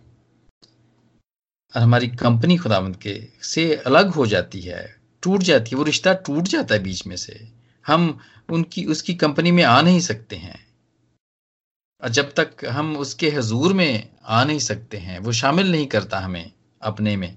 اور 1.74 1.82
ہماری 1.82 2.08
کمپنی 2.08 2.56
خداوند 2.56 2.96
کے 2.96 3.26
سے 3.42 3.76
الگ 3.84 4.10
ہو 4.16 4.26
جاتی 4.26 4.70
ہے، 4.70 4.86
ٹوٹ 5.20 5.42
جاتی 5.42 5.70
ہے، 5.72 5.76
وہ 5.76 5.84
رشتہ 5.84 6.08
ٹوٹ 6.26 6.48
جاتا 6.48 6.74
ہے 6.74 6.80
بیچ 6.80 7.06
میں 7.06 7.16
سے۔ 7.16 7.32
ہم 7.88 8.12
ان 8.48 8.64
کی، 8.64 8.84
اس 8.84 9.02
کی 9.02 9.14
کمپنی 9.14 9.50
میں 9.50 9.64
آ 9.64 9.80
نہیں 9.80 10.00
سکتے 10.00 10.38
ہیں۔ 10.38 10.52
اور 11.98 12.08
جب 12.08 12.24
تک 12.34 12.64
ہم 12.74 12.98
اس 12.98 13.14
کے 13.14 13.30
حضور 13.36 13.70
میں 13.70 14.02
آ 14.22 14.44
نہیں 14.44 14.58
سکتے 14.58 15.00
ہیں، 15.00 15.18
وہ 15.18 15.32
شامل 15.32 15.66
نہیں 15.66 15.86
کرتا 15.86 16.24
ہمیں 16.24 16.44
اپنے 16.80 17.16
میں، 17.16 17.32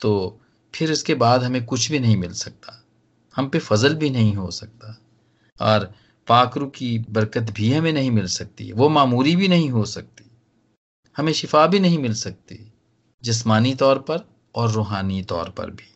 تو 0.00 0.36
پھر 0.72 0.90
اس 0.90 1.04
کے 1.04 1.14
بعد 1.14 1.38
ہمیں 1.38 1.60
کچھ 1.66 1.90
بھی 1.90 1.98
نہیں 1.98 2.16
مل 2.16 2.32
سکتا۔ 2.32 2.72
ہم 3.38 3.48
پہ 3.48 3.58
فضل 3.58 3.94
بھی 3.94 4.08
نہیں 4.08 4.36
ہو 4.36 4.50
سکتا۔ 4.50 4.92
اور 5.58 5.80
پاکرو 6.26 6.70
کی 6.70 6.98
برکت 7.12 7.52
بھی 7.54 7.78
ہمیں 7.78 7.92
نہیں 7.92 8.10
مل 8.10 8.26
سکتی، 8.26 8.72
وہ 8.72 8.88
معموری 8.88 9.36
بھی 9.36 9.48
نہیں 9.48 9.70
ہو 9.70 9.84
سکتی۔ 9.84 10.24
ہمیں 11.18 11.32
شفا 11.32 11.66
بھی 11.66 11.78
نہیں 11.78 11.98
مل 11.98 12.14
سکتی۔ 12.14 12.56
جسمانی 13.26 13.74
طور 13.74 13.96
پر 13.96 14.18
اور 14.52 14.68
روحانی 14.68 15.22
طور 15.24 15.46
پر 15.48 15.70
بھی۔ 15.70 15.86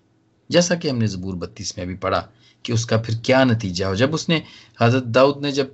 جیسا 0.50 0.74
کہ 0.74 0.88
ہم 0.88 0.98
نے 0.98 1.06
زبور 1.06 1.34
بتیس 1.34 1.76
میں 1.76 1.86
بھی 1.86 1.96
پڑھا 1.96 2.20
کہ 2.62 2.72
اس 2.72 2.86
کا 2.86 2.96
پھر 2.96 3.14
کیا 3.22 3.44
نتیجہ 3.44 3.84
ہو۔ 3.84 3.94
جب 3.94 4.14
اس 4.14 4.28
نے 4.28 4.40
حضرت 4.80 5.04
داؤد 5.04 5.42
نے 5.42 5.50
جب 5.52 5.66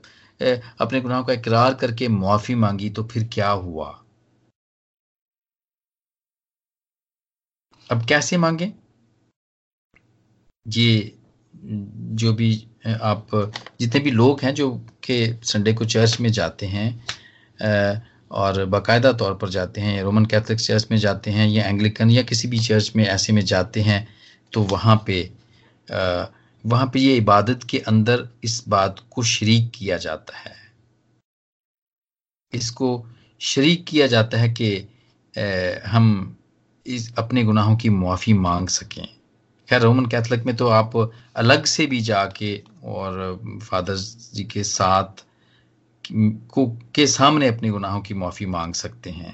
اپنے 0.78 1.00
گناہوں 1.00 1.24
کا 1.24 1.32
اقرار 1.32 1.72
کر 1.72 1.90
کے 1.92 2.08
معافی 2.08 2.54
مانگی 2.54 2.90
تو 2.90 3.04
پھر 3.04 3.22
کیا 3.30 3.52
ہوا؟ 3.52 3.92
اب 7.88 8.06
کیسے 8.08 8.36
مانگیں؟ 8.36 8.70
یہ 10.66 11.10
جو 12.16 12.32
بھی 12.34 12.64
آپ 13.00 13.34
جتنے 13.78 14.00
بھی 14.02 14.10
لوگ 14.10 14.44
ہیں 14.44 14.52
جو 14.52 14.66
کہ 15.00 15.32
سنڈے 15.44 15.72
کو 15.72 15.84
چرچ 15.84 16.20
میں 16.20 16.30
جاتے 16.30 16.66
ہیں 16.66 16.90
اور 18.30 18.64
باقاعدہ 18.64 19.12
طور 19.18 19.32
پر 19.32 19.48
جاتے 19.48 19.80
ہیں 19.80 20.00
رومن 20.02 20.26
کیتھلک 20.26 20.60
چرچ 20.60 20.86
میں 20.90 20.98
جاتے 20.98 21.30
ہیں 21.32 21.48
یا 21.48 21.64
اینگلیکن 21.64 22.10
یا 22.10 22.22
کسی 22.22 22.48
بھی 22.48 22.58
چرچ 22.58 22.94
میں 22.96 23.04
ایسے 23.04 23.32
میں 23.32 23.42
جاتے 23.42 23.82
ہیں، 23.82 24.04
تو 24.52 24.62
وہاں 24.70 24.96
پہ 24.96 25.22
وہاں 26.64 26.86
پہ 26.86 26.98
یہ 26.98 27.20
عبادت 27.20 27.64
کے 27.64 27.80
اندر 27.86 28.22
اس 28.42 28.62
بات 28.68 29.08
کو 29.10 29.22
شریک 29.22 29.72
کیا 29.72 29.96
جاتا 29.96 30.34
ہے۔ 30.44 30.54
اس 32.52 32.70
کو 32.72 32.88
شریک 33.40 33.86
کیا 33.86 34.06
جاتا 34.06 34.40
ہے 34.40 34.48
کہ 34.54 34.70
ہم 35.92 36.32
اس 36.86 37.10
اپنے 37.16 37.42
گناہوں 37.42 37.76
کی 37.76 37.88
معافی 37.88 38.32
مانگ 38.32 38.66
سکیں۔ 38.70 39.06
خیر 39.68 39.80
رومن 39.80 40.06
کیتھلک 40.08 40.44
میں 40.46 40.52
تو 40.52 40.68
آپ 40.70 40.96
الگ 41.34 41.64
سے 41.66 41.86
بھی 41.86 42.00
جا 42.00 42.24
کے 42.28 42.52
اور 42.80 43.36
فادر 43.64 43.96
جی 44.32 44.44
کے 44.44 44.62
ساتھ 44.62 45.22
کو 46.48 46.76
کے 46.92 47.06
سامنے 47.06 47.48
اپنے 47.48 47.70
گناہوں 47.72 48.00
کی 48.00 48.14
معافی 48.14 48.46
مانگ 48.46 48.72
سکتے 48.72 49.12
ہیں 49.12 49.32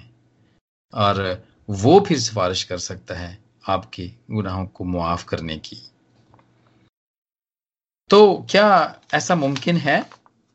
اور 0.93 1.35
وہ 1.69 2.05
پھر 2.05 2.19
سفارش 2.19 2.67
کر 2.67 2.79
سکتا 2.79 3.19
ہے 3.19 3.37
آپ 3.67 3.93
کے 3.93 4.09
گناہوں 4.31 4.67
کو 4.67 4.85
معاف 4.85 5.27
کرنے 5.27 5.59
کی۔ 5.59 5.77
تو 8.09 8.43
کیا 8.49 8.93
ایسا 9.13 9.35
ممکن 9.35 9.77
ہے؟ 9.85 10.01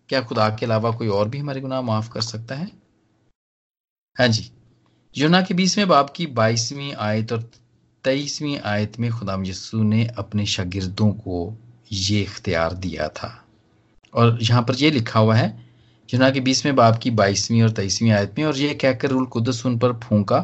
کیا 0.07 0.21
خدا 0.21 0.49
کے 0.49 0.65
علاوہ 0.65 0.91
کوئی 0.91 1.09
اور 1.09 1.25
بھی 1.25 1.41
ہمارے 1.41 1.63
گناہ 1.63 1.81
معاف 1.81 2.09
کر 2.09 2.21
سکتا 2.21 2.59
ہے؟ 2.59 2.65
ہاں 4.19 4.27
جی 4.27 4.49
یونا 5.15 5.41
کے 5.41 5.53
بیسویں 5.53 5.85
باپ 5.85 6.15
کی 6.15 6.27
بائیسویں 6.27 6.91
آیت 6.97 7.31
اور 7.31 7.41
تیئیسویں 8.01 8.57
آیت 8.63 8.99
میں 8.99 9.09
خدا 9.09 9.35
یسو 9.45 9.83
نے 9.83 10.07
اپنے 10.15 10.45
شاگردوں 10.45 11.11
کو 11.11 11.55
یہ 11.89 12.23
اختیار 12.23 12.71
دیا 12.71 13.07
تھا۔ 13.07 13.35
اور 14.11 14.37
یہاں 14.49 14.61
پر 14.61 14.73
یہ 14.77 14.89
لکھا 14.89 15.19
ہوا 15.19 15.39
ہے 15.39 15.66
جنا 16.09 16.29
کے 16.29 16.39
بیسویں 16.41 16.73
باپ 16.73 17.01
کی 17.01 17.09
بائیسویں 17.11 17.61
اور 17.61 17.69
تیئیسویں 17.69 18.11
آیت 18.11 18.37
میں، 18.37 18.45
اور 18.45 18.55
یہ 18.55 18.73
کہہ 18.73 18.97
کر 19.01 19.09
رول 19.09 19.25
قدس 19.25 19.65
ان 19.65 19.77
پر 19.79 19.91
پھونکا 20.03 20.43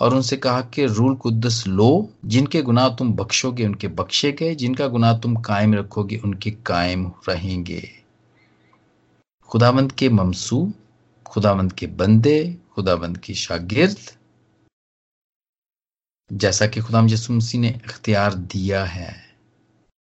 اور 0.00 0.12
ان 0.12 0.22
سے 0.22 0.36
کہا 0.36 0.60
کہ، 0.70 0.86
رول 0.98 1.14
قدس 1.16 1.66
لو، 1.66 1.90
جن 2.22 2.46
کے 2.48 2.62
گناہ 2.62 2.88
تم 2.88 3.10
بخشو 3.14 3.50
گے 3.50 3.66
ان 3.66 3.74
کے 3.76 3.88
بخشے 3.88 4.30
گئے، 4.40 4.54
جن 4.54 4.74
کا 4.74 4.88
گناہ 4.88 5.18
تم 5.18 5.38
قائم 5.38 5.74
رکھو 5.74 6.02
گے 6.02 6.18
ان 6.22 6.34
کے 6.34 6.50
قائم 6.62 7.06
رہیں 7.28 7.64
گے۔ 7.66 7.80
خدا 9.48 9.70
مند 9.70 9.92
کے 9.92 10.08
ممسو 10.08 10.64
خدا 11.26 11.52
مند 11.54 11.72
کے 11.72 11.86
بندے 11.86 12.38
خدا 12.76 12.94
مند 12.96 13.16
شاگرد، 13.36 14.00
جیسا 16.30 16.66
کہ 16.66 16.80
خدا 16.80 17.00
مسیح 17.00 17.60
نے 17.60 17.72
اختیار 17.84 18.32
دیا 18.54 18.82
ہے، 18.94 19.12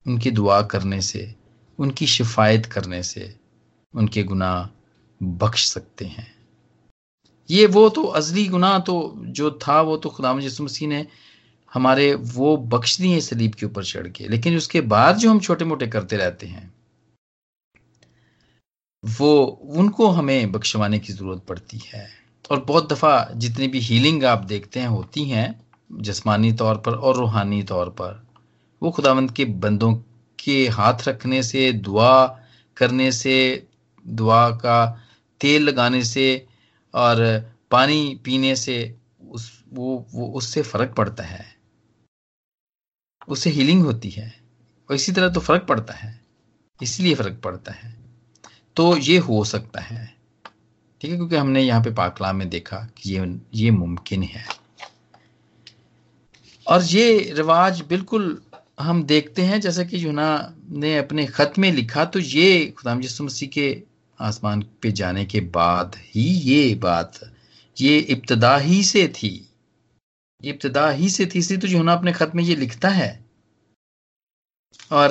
ان 0.05 0.17
کی 0.19 0.29
دعا 0.31 0.61
کرنے 0.71 0.99
سے، 1.01 1.25
ان 1.79 1.91
کی 1.91 2.05
شفایت 2.05 2.67
کرنے 2.71 3.01
سے، 3.03 3.31
ان 3.93 4.07
کے 4.07 4.23
گناہ 4.23 4.67
بخش 5.21 5.67
سکتے 5.67 6.05
ہیں۔ 6.05 6.25
یہ 7.47 7.67
وہ 7.73 7.89
تو 7.89 8.15
ازلی 8.15 8.51
گناہ 8.51 8.77
تو 8.77 9.15
جو 9.27 9.49
تھا 9.49 9.81
وہ 9.81 9.97
تو 9.97 10.09
خدا 10.09 10.33
مجسم 10.33 10.63
مسیح 10.63 10.87
نے 10.87 11.03
ہمارے 11.75 12.15
وہ 12.33 12.57
بخش 12.57 12.97
دیے 12.97 13.19
سلیب 13.19 13.53
کے 13.53 13.65
اوپر 13.65 13.83
چڑھ 13.83 14.07
کے، 14.13 14.27
لیکن 14.27 14.55
اس 14.55 14.67
کے 14.67 14.81
بعد 14.81 15.13
جو 15.13 15.31
ہم 15.31 15.39
چھوٹے 15.39 15.65
موٹے 15.65 15.87
کرتے 15.87 16.17
رہتے 16.17 16.47
ہیں، 16.47 16.69
وہ 19.19 19.55
ان 19.61 19.91
کو 19.91 20.19
ہمیں 20.19 20.45
بخشوانے 20.45 20.99
کی 20.99 21.13
ضرورت 21.13 21.47
پڑتی 21.47 21.77
ہے۔ 21.93 22.05
اور 22.47 22.57
بہت 22.57 22.91
دفعہ 22.91 23.33
جتنی 23.33 23.67
بھی 23.67 23.79
ہیلنگ 23.79 24.23
آپ 24.23 24.49
دیکھتے 24.49 24.79
ہیں 24.79 24.87
ہوتی 24.87 25.33
ہیں، 25.33 25.47
جسمانی 25.89 26.51
طور 26.51 26.75
پر 26.75 26.97
اور 26.97 27.15
روحانی 27.15 27.63
طور 27.63 27.87
پر، 27.87 28.17
وہ 28.81 28.91
خداوند 28.91 29.31
کے 29.31 29.45
بندوں 29.45 29.95
کے 30.37 30.67
ہاتھ 30.67 31.09
رکھنے 31.09 31.41
سے، 31.41 31.71
دعا 31.71 32.27
کرنے 32.73 33.11
سے، 33.11 33.59
دعا 34.03 34.49
کا 34.49 34.95
تیل 35.41 35.61
لگانے 35.61 36.03
سے 36.03 36.39
اور 36.91 37.17
پانی 37.69 38.15
پینے 38.23 38.55
سے 38.55 38.93
اس 39.19 39.51
وہ, 39.71 40.03
وہ 40.13 40.37
اس 40.37 40.45
سے 40.45 40.61
فرق 40.61 40.95
پڑتا 40.95 41.31
ہے۔ 41.31 41.43
اس 43.27 43.39
سے 43.39 43.49
ہیلنگ 43.49 43.81
ہوتی 43.81 44.17
ہے۔ 44.17 44.29
اور 44.85 44.93
اسی 44.93 45.11
طرح 45.11 45.29
تو 45.33 45.39
فرق 45.39 45.67
پڑتا 45.67 46.03
ہے۔ 46.03 46.11
اس 46.81 46.99
لیے 46.99 47.15
فرق 47.15 47.33
پڑتا 47.41 47.71
ہے۔ 47.83 47.91
تو 48.73 48.95
یہ 49.01 49.19
ہو 49.19 49.43
سکتا 49.43 49.91
ہے۔ 49.91 50.05
ٹھیک 50.97 51.11
ہے؟ 51.11 51.17
کیونکہ 51.17 51.35
ہم 51.35 51.51
نے 51.51 51.61
یہاں 51.61 51.83
پہ 51.83 51.89
پاکلام 51.89 52.37
میں 52.37 52.45
دیکھا 52.45 52.87
کہ 52.95 53.09
یہ 53.09 53.19
یہ 53.51 53.71
ممکن 53.71 54.23
ہے۔ 54.23 54.43
اور 56.63 56.81
یہ 56.89 57.33
رواج 57.33 57.83
بالکل 57.87 58.35
ہم 58.79 59.03
دیکھتے 59.03 59.45
ہیں 59.45 59.57
جیسا 59.57 59.83
کہ 59.83 59.95
یونا 59.95 60.47
نے 60.69 60.99
اپنے 60.99 61.25
خط 61.25 61.59
میں 61.59 61.71
لکھا 61.71 62.03
تو 62.03 62.19
یہ 62.19 62.71
خدا 62.77 62.93
جسم 62.99 63.25
مسیح 63.25 63.47
کے 63.47 63.81
آسمان 64.21 64.61
پہ 64.61 64.89
جانے 64.89 65.25
کے 65.25 65.41
بعد 65.41 65.85
ہی 66.15 66.39
یہ 66.43 66.75
بات، 66.75 67.23
یہ 67.79 68.01
ابتدا 68.09 68.61
ہی 68.61 68.83
سے 68.83 69.07
تھی۔ 69.07 69.43
یہ 70.43 70.53
ابتدا 70.53 70.93
ہی 70.93 71.09
سے 71.09 71.25
تھی 71.25 71.57
تو 71.57 71.67
جو 71.67 71.89
اپنے 71.89 72.11
خط 72.11 72.35
میں 72.35 72.43
یہ 72.43 72.55
لکھتا 72.55 72.97
ہے۔ 72.97 73.21
اور 74.87 75.09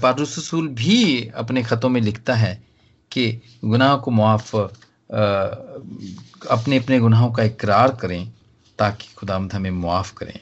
پادروس 0.00 0.38
رسول 0.38 0.68
بھی 0.68 1.28
اپنے 1.34 1.62
خطوں 1.62 1.90
میں 1.90 2.00
لکھتا 2.00 2.40
ہے 2.40 2.54
کہ 3.08 3.38
گناہ 3.64 3.96
کو 3.96 4.10
معاف 4.10 4.56
اپنے 6.48 6.76
اپنے 6.76 7.00
گناہوں 7.00 7.32
کا 7.32 7.42
اقرار 7.42 7.88
کریں 7.88 8.24
تاکہ 8.76 9.08
خدا 9.16 9.38
مد 9.38 9.54
ہمیں 9.54 9.70
معاف 9.70 10.14
کریں۔ 10.14 10.38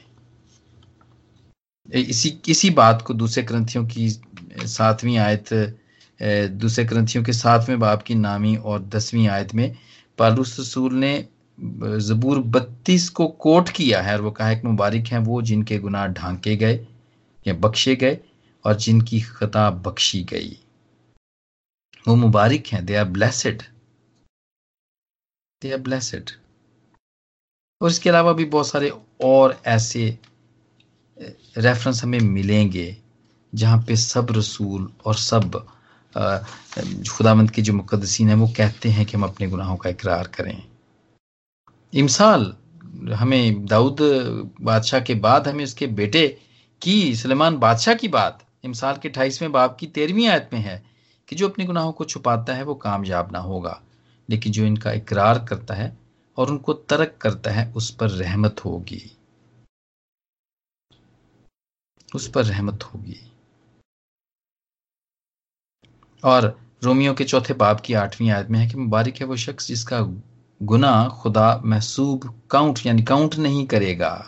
اسی 1.93 2.37
اسی 2.45 2.69
بات 2.69 3.03
کو 3.03 3.13
دوسرے 3.13 3.43
گرنتھیوں 3.49 3.85
کی 3.85 4.09
ساتویں 4.65 5.17
آیت 5.17 5.53
دوسرے 6.61 6.85
گرنتھیوں 6.91 7.23
کے 7.25 7.31
ساتویں 7.31 7.77
باپ 7.77 8.05
کی 8.05 8.13
نامی 8.13 8.55
اور 8.55 8.79
دسویں 8.79 9.27
آیت 9.27 9.53
میں، 9.55 9.69
پالوس 10.17 10.59
رسول 10.59 10.99
نے 10.99 11.21
زبور 11.99 12.37
بتیس 12.45 13.09
کو 13.11 13.27
کوٹ 13.27 13.69
کیا 13.69 14.03
ہے 14.05 14.11
اور 14.11 14.19
وہ 14.19 14.31
کہا، 14.31 14.49
ایک 14.49 14.65
مبارک 14.65 15.11
ہیں 15.13 15.19
وہ 15.25 15.41
جن 15.41 15.63
کے 15.63 15.79
گناہ 15.79 16.07
ڈھانکے 16.07 16.59
گئے 16.59 16.83
یا 17.45 17.53
بخشے 17.59 17.95
گئے 18.01 18.15
اور 18.65 18.73
جن 18.73 19.01
کی 19.01 19.19
خطا 19.19 19.69
بخشی 19.69 20.23
گئی۔ 20.31 20.53
وہ 22.07 22.15
مبارک 22.15 22.73
ہیں 22.73 22.81
they 22.81 22.97
are 22.97 23.05
blessed 23.05 23.61
they 25.61 25.73
are 25.73 25.79
blessed 25.79 26.31
اور 27.81 27.89
اس 27.89 27.99
کے 27.99 28.09
علاوہ 28.09 28.33
بھی 28.33 28.45
بہت 28.45 28.67
سارے 28.67 28.89
اور 29.23 29.51
ایسے 29.63 30.09
ریفرنس 31.57 32.03
ہمیں 32.03 32.19
ملیں 32.23 32.71
گے 32.71 32.91
جہاں 33.53 33.81
پہ 33.87 33.95
سب 33.95 34.31
رسول 34.31 34.85
اور 34.97 35.13
سب 35.13 35.57
خدا 37.07 37.33
مند 37.33 37.49
کے 37.49 37.61
جو 37.61 37.73
مقدسین 37.73 38.27
ہیں، 38.27 38.35
وہ 38.35 38.47
کہتے 38.47 38.91
ہیں 38.91 39.05
کہ 39.05 39.15
ہم 39.15 39.23
اپنے 39.23 39.47
گناہوں 39.47 39.77
کا 39.77 39.89
اقرار 39.89 40.25
کریں۔ 40.25 40.59
امسال، 41.93 42.51
ہمیں 43.21 43.51
داؤد 43.51 44.01
بادشاہ 44.63 44.99
کے 44.99 45.13
بعد 45.13 45.41
ہمیں 45.41 45.63
اس 45.63 45.73
کے 45.73 45.87
بیٹے 45.87 46.35
کی، 46.79 47.13
سلیمان 47.13 47.57
بادشاہ 47.57 47.93
کی 47.93 48.07
بات 48.07 48.33
امسال 48.63 48.95
کے 49.01 49.07
اٹھائیسویں 49.07 49.49
باپ 49.49 49.79
کی 49.79 49.87
تیرہویں 49.87 50.27
آیت 50.27 50.53
میں 50.53 50.63
ہے 50.63 50.79
کہ 51.25 51.35
جو 51.35 51.47
اپنے 51.47 51.67
گناہوں 51.67 51.91
کو 51.91 52.03
چھپاتا 52.03 52.57
ہے، 52.57 52.63
وہ 52.63 52.75
کامیاب 52.75 53.31
نہ 53.31 53.37
ہوگا، 53.37 53.79
لیکن 54.27 54.51
جو 54.51 54.65
ان 54.65 54.77
کا 54.77 54.91
اقرار 54.91 55.35
کرتا 55.35 55.77
ہے 55.77 55.95
اور 56.35 56.47
ان 56.47 56.57
کو 56.57 56.73
ترک 56.73 57.19
کرتا 57.19 57.55
ہے، 57.55 57.71
اس 57.75 57.97
پر 57.97 58.11
رحمت 58.11 58.65
ہوگی۔ 58.65 59.07
اس 62.13 62.31
پر 62.31 62.45
رحمت 62.45 62.83
ہوگی۔ 62.83 63.30
اور 66.21 66.43
رومیو 66.85 67.13
کے 67.13 67.23
چوتھے 67.23 67.53
باپ 67.53 67.83
کی 67.83 67.95
آٹھویں 67.95 68.31
آیت 68.31 68.49
میں 68.49 68.59
ہے 68.59 68.69
کہ 68.69 68.77
مبارک 68.77 69.21
ہے 69.21 69.25
وہ 69.25 69.35
شخص 69.35 69.67
جس 69.67 69.83
کا 69.85 69.99
گنا 70.69 71.09
خدا 71.09 71.57
محسوب 71.57 72.25
کاؤنٹ 72.47 72.79
یعنی 72.83 73.01
کاؤنٹ 73.01 73.37
نہیں 73.37 73.65
کرے 73.65 73.99
گا، 73.99 74.23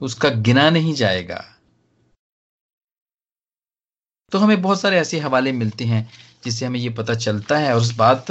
اس 0.00 0.16
کا 0.16 0.28
گنا 0.46 0.70
نہیں 0.70 0.92
جائے 0.92 1.28
گا۔ 1.28 1.40
تو 4.30 4.44
ہمیں 4.44 4.56
بہت 4.56 4.78
سارے 4.78 4.96
ایسے 4.96 5.20
حوالے 5.20 5.52
ملتے 5.52 5.84
ہیں 5.84 6.04
جس 6.44 6.54
سے 6.54 6.66
ہمیں 6.66 6.80
یہ 6.80 6.90
پتہ 6.90 7.12
چلتا 7.12 7.60
ہے 7.60 7.72
اور 7.72 7.80
اس 7.80 7.92
بات 7.96 8.30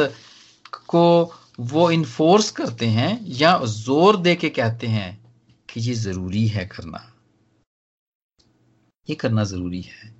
کو 0.87 1.31
وہ 1.57 1.91
انفورس 1.91 2.51
کرتے 2.51 2.89
ہیں 2.89 3.15
یا 3.21 3.59
زور 3.63 4.13
دے 4.13 4.35
کے 4.35 4.49
کہتے 4.49 4.87
ہیں 4.87 5.15
کہ 5.67 5.79
یہ 5.79 5.93
ضروری 5.93 6.55
ہے 6.55 6.67
کرنا۔ 6.77 6.97
یہ 9.07 9.15
کرنا 9.15 9.43
ضروری 9.43 9.81
ہے۔ 9.87 10.16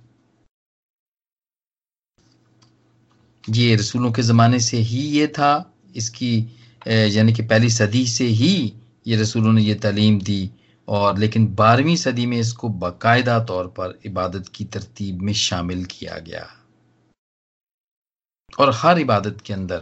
یہ 3.54 3.76
رسولوں 3.76 4.12
کے 4.12 4.22
زمانے 4.22 4.58
سے 4.58 4.76
ہی 4.76 5.18
یہ 5.18 5.26
تھا، 5.26 5.62
اس 5.94 6.10
کی 6.10 6.44
یعنی 6.86 7.32
کہ 7.32 7.48
پہلی 7.48 7.68
صدی 7.68 8.06
سے 8.06 8.26
ہی 8.26 8.70
یہ 9.04 9.16
رسولوں 9.16 9.52
نے 9.52 9.62
یہ 9.62 9.74
تعلیم 9.80 10.18
دی 10.18 10.48
اور 10.84 11.14
لیکن 11.14 11.46
بارہویں 11.46 11.96
صدی 11.96 12.26
میں 12.26 12.38
اس 12.38 12.54
کو 12.54 12.68
باقاعدہ 12.68 13.44
طور 13.48 13.66
پر 13.66 13.92
عبادت 14.04 14.50
کی 14.50 14.64
ترتیب 14.64 15.22
میں 15.22 15.32
شامل 15.32 15.84
کیا 15.84 16.18
گیا۔ 16.26 16.44
اور 18.56 18.68
ہر 18.68 19.02
عبادت 19.02 19.42
کے 19.42 19.54
اندر 19.54 19.78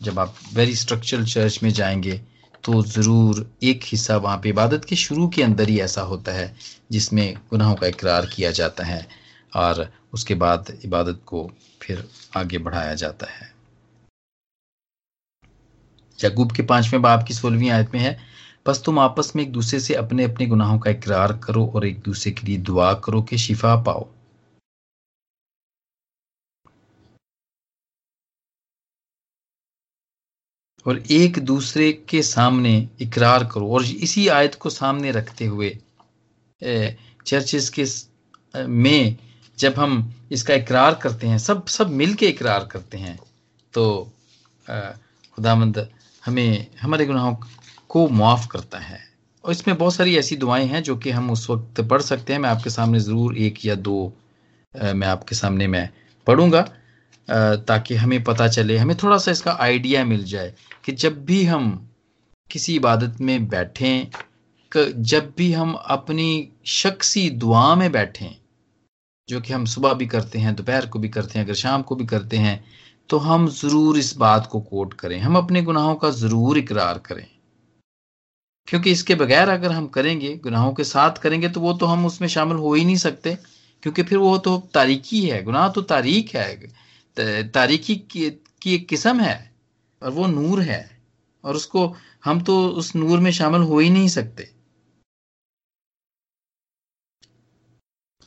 جب 0.00 0.20
آپ 0.20 0.32
ویری 0.52 0.72
اسٹرکچرل 0.72 1.24
چرچ 1.24 1.62
میں 1.62 1.70
جائیں 1.70 2.02
گے 2.02 2.16
تو 2.60 2.82
ضرور 2.86 3.34
ایک 3.60 3.84
حصہ 3.94 4.12
وہاں 4.12 4.36
پہ 4.36 4.50
عبادت 4.50 4.86
کے 4.86 4.96
شروع 4.96 5.28
کے 5.28 5.44
اندر 5.44 5.68
ہی 5.68 5.80
ایسا 5.80 6.02
ہوتا 6.04 6.34
ہے 6.34 6.54
جس 6.88 7.12
میں 7.12 7.34
گناہوں 7.52 7.76
کا 7.76 7.86
اقرار 7.86 8.24
کیا 8.36 8.50
جاتا 8.50 8.86
ہے۔ 8.86 9.21
اور 9.52 9.74
اس 10.12 10.24
کے 10.24 10.34
بعد 10.34 10.58
عبادت 10.84 11.24
کو 11.24 11.48
پھر 11.78 12.00
آگے 12.34 12.58
بڑھایا 12.58 12.94
جاتا 12.94 13.26
ہے۔ 13.30 13.52
یعقوب 16.22 16.52
کے 16.52 16.62
پانچویں 16.62 17.02
باپ 17.02 17.26
کی 17.26 17.32
سولہویں 17.34 17.70
آیت 17.70 17.90
میں 17.92 18.00
ہے 18.00 18.16
بس 18.66 18.82
تم 18.82 18.98
آپس 18.98 19.34
میں 19.34 19.44
ایک 19.44 19.54
دوسرے 19.54 19.78
سے 19.78 19.94
اپنے 19.96 20.24
اپنے 20.24 20.46
گناہوں 20.46 20.78
کا 20.78 20.90
اقرار 20.90 21.30
کرو 21.40 21.64
اور 21.64 21.82
ایک 21.82 22.06
دوسرے 22.06 22.32
کے 22.32 22.46
لیے 22.46 22.56
دعا 22.58 22.92
کرو 22.94 23.22
کہ 23.22 23.36
شفا 23.36 23.82
پاؤ۔ 23.86 24.02
اور 30.84 30.96
ایک 31.08 31.38
دوسرے 31.48 31.92
کے 31.92 32.22
سامنے 32.22 32.84
اقرار 33.00 33.40
کرو۔ 33.40 33.66
اور 33.72 33.80
اسی 33.80 34.30
آیت 34.30 34.58
کو 34.58 34.70
سامنے 34.70 35.10
رکھتے 35.10 35.46
ہوئے 35.46 35.72
چرچز 37.24 37.70
کے 37.70 37.84
میں 38.68 39.31
جب 39.62 39.72
ہم 39.76 40.08
اس 40.30 40.44
کا 40.44 40.54
اقرار 40.54 40.92
کرتے 40.92 41.28
ہیں، 41.28 41.38
سب 41.38 41.68
سب 41.68 41.90
مل 41.90 42.12
کے 42.12 42.28
اقرار 42.28 42.60
کرتے 42.60 42.98
ہیں، 42.98 43.16
تو 43.70 44.04
خدا 45.32 45.54
مند 45.54 45.76
ہمیں، 46.26 46.50
ہمارے 46.84 47.08
گناہوں 47.08 47.34
کو 47.86 48.08
معاف 48.08 48.48
کرتا 48.48 48.88
ہے۔ 48.88 48.98
اور 49.40 49.50
اس 49.52 49.66
میں 49.66 49.74
بہت 49.74 49.94
ساری 49.94 50.16
ایسی 50.16 50.36
دعائیں 50.36 50.68
ہیں 50.68 50.80
جو 50.80 50.94
کہ 50.96 51.10
ہم 51.12 51.30
اس 51.30 51.50
وقت 51.50 51.80
پڑھ 51.88 52.02
سکتے 52.02 52.32
ہیں۔ 52.32 52.40
میں 52.40 52.50
آپ 52.50 52.62
کے 52.64 52.70
سامنے 52.70 52.98
ضرور 52.98 53.34
ایک 53.34 53.66
یا 53.66 53.74
دو 53.78 54.10
میں 54.94 55.08
آپ 55.08 55.26
کے 55.28 55.34
سامنے 55.34 55.66
میں 55.66 55.86
پڑھوں 56.24 56.52
گا 56.52 56.64
تاکہ 57.66 57.94
ہمیں 57.94 58.18
پتہ 58.18 58.48
چلے، 58.48 58.78
ہمیں 58.78 58.94
تھوڑا 58.94 59.18
سا 59.18 59.30
اس 59.30 59.42
کا 59.42 59.54
آئیڈیا 59.58 60.04
مل 60.04 60.22
جائے 60.24 60.52
کہ 60.82 60.92
جب 60.92 61.12
بھی 61.12 61.48
ہم 61.48 61.84
کسی 62.48 62.78
عبادت 62.78 63.20
میں 63.20 63.38
بیٹھیں 63.38 64.04
جب 64.96 65.24
بھی 65.36 65.56
ہم 65.56 65.76
اپنی 65.84 66.30
شخصی 66.64 67.30
دعا 67.30 67.74
میں 67.74 67.88
بیٹھیں 67.88 68.32
جو 69.32 69.40
کہ 69.40 69.52
ہم 69.52 69.64
صبح 69.64 69.92
بھی 69.92 70.06
کرتے 70.06 70.40
ہیں، 70.40 70.52
دوپہر 70.52 70.86
کو 70.86 70.98
بھی 70.98 71.08
کرتے 71.08 71.38
ہیں، 71.38 71.46
اگر 71.46 71.54
شام 71.54 71.82
کو 71.82 71.94
بھی 71.94 72.06
کرتے 72.06 72.38
ہیں، 72.38 72.58
تو 73.06 73.34
ہم 73.34 73.46
ضرور 73.46 73.96
اس 73.96 74.16
بات 74.16 74.50
کو 74.50 74.60
کوٹ 74.60 74.94
کریں۔ 74.94 75.20
ہم 75.20 75.36
اپنے 75.36 75.60
گناہوں 75.60 75.96
کا 75.96 76.10
ضرور 76.10 76.56
اقرار 76.56 76.96
کریں۔ 76.96 77.26
کیونکہ 78.66 78.90
اس 78.90 79.04
کے 79.04 79.14
بغیر 79.14 79.48
اگر 79.48 79.70
ہم 79.70 79.86
کریں 79.86 80.20
گے، 80.20 80.36
گناہوں 80.44 80.72
کے 80.72 80.84
ساتھ 80.84 81.20
کریں 81.20 81.42
گے، 81.42 81.48
تو 81.48 81.60
وہ 81.60 81.72
تو 81.72 81.92
ہم 81.92 82.06
اس 82.06 82.20
میں 82.20 82.28
شامل 82.28 82.56
ہو 82.56 82.72
ہی 82.72 82.84
نہیں 82.84 82.96
سکتے۔ 82.96 83.34
کیونکہ 83.80 84.02
پھر 84.02 84.16
وہ 84.16 84.36
تو 84.36 84.60
تاریخی 84.72 85.32
ہے، 85.32 85.46
گناہ 85.46 85.68
تو 85.68 85.80
تاریخ 85.80 86.34
ہے۔ 86.34 86.56
تاریخی 87.52 87.94
کی 87.94 88.30
ایک 88.64 88.88
قسم 88.88 89.20
ہے 89.20 89.44
اور 89.98 90.12
وہ 90.12 90.26
نور 90.26 90.62
ہے۔ 90.62 90.82
اور 91.40 91.54
اس 91.54 91.66
کو 91.66 91.94
ہم 92.26 92.40
تو 92.40 92.78
اس 92.78 92.96
نور 92.96 93.18
میں 93.18 93.30
شامل 93.30 93.62
ہو 93.62 93.78
ہی 93.78 93.88
نہیں 93.88 94.08
سکتے۔ 94.08 94.61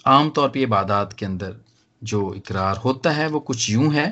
عام 0.06 0.30
طور 0.30 0.50
پہ 0.50 0.66
عبادات 0.66 1.14
کے 1.14 1.26
اندر 1.26 1.52
جو 2.02 2.34
اقرار 2.36 2.76
ہوتا 2.86 3.16
ہے 3.16 3.28
وہ 3.28 3.40
کچھ 3.40 3.72
یوں 3.72 3.94
ہے۔ 3.94 4.12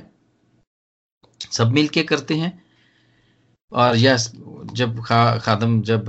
سب 1.49 1.67
مل 1.67 1.88
کے 1.88 2.03
کرتے 2.03 2.34
ہیں۔ 2.34 2.49
اور 3.69 3.95
یس، 3.95 4.36
جب 4.73 4.89
خادم 5.41 5.82
جب 5.82 5.99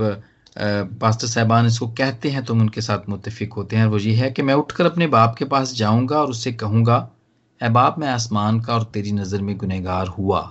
پاسٹر 0.99 1.27
صاحبان 1.27 1.65
اس 1.65 1.79
کو 1.79 1.87
کہتے 1.87 2.31
ہیں 2.31 2.41
تو 2.41 2.53
ہم 2.53 2.59
ان 2.59 2.69
کے 2.69 2.81
ساتھ 2.81 3.09
متفق 3.09 3.57
ہوتے 3.57 3.77
ہیں۔ 3.77 3.85
وہ 3.85 4.01
یہ 4.01 4.17
ہے 4.17 4.31
کہ 4.31 4.43
میں 4.43 4.53
اٹھ 4.53 4.73
کر 4.73 4.85
اپنے 4.85 5.07
باپ 5.07 5.37
کے 5.37 5.45
پاس 5.45 5.77
جاؤں 5.77 6.07
گا 6.07 6.17
اور 6.17 6.27
اس 6.27 6.37
سے 6.37 6.51
کہوں 6.51 6.85
گا، 6.85 7.07
اے 7.61 7.69
باپ، 7.69 7.99
میں 7.99 8.07
آسمان 8.07 8.61
کا 8.61 8.73
اور 8.73 8.81
تیری 8.81 9.11
نظر 9.11 9.43
میں 9.43 9.55
گنہگار 9.55 10.05
ہوا۔ 10.17 10.49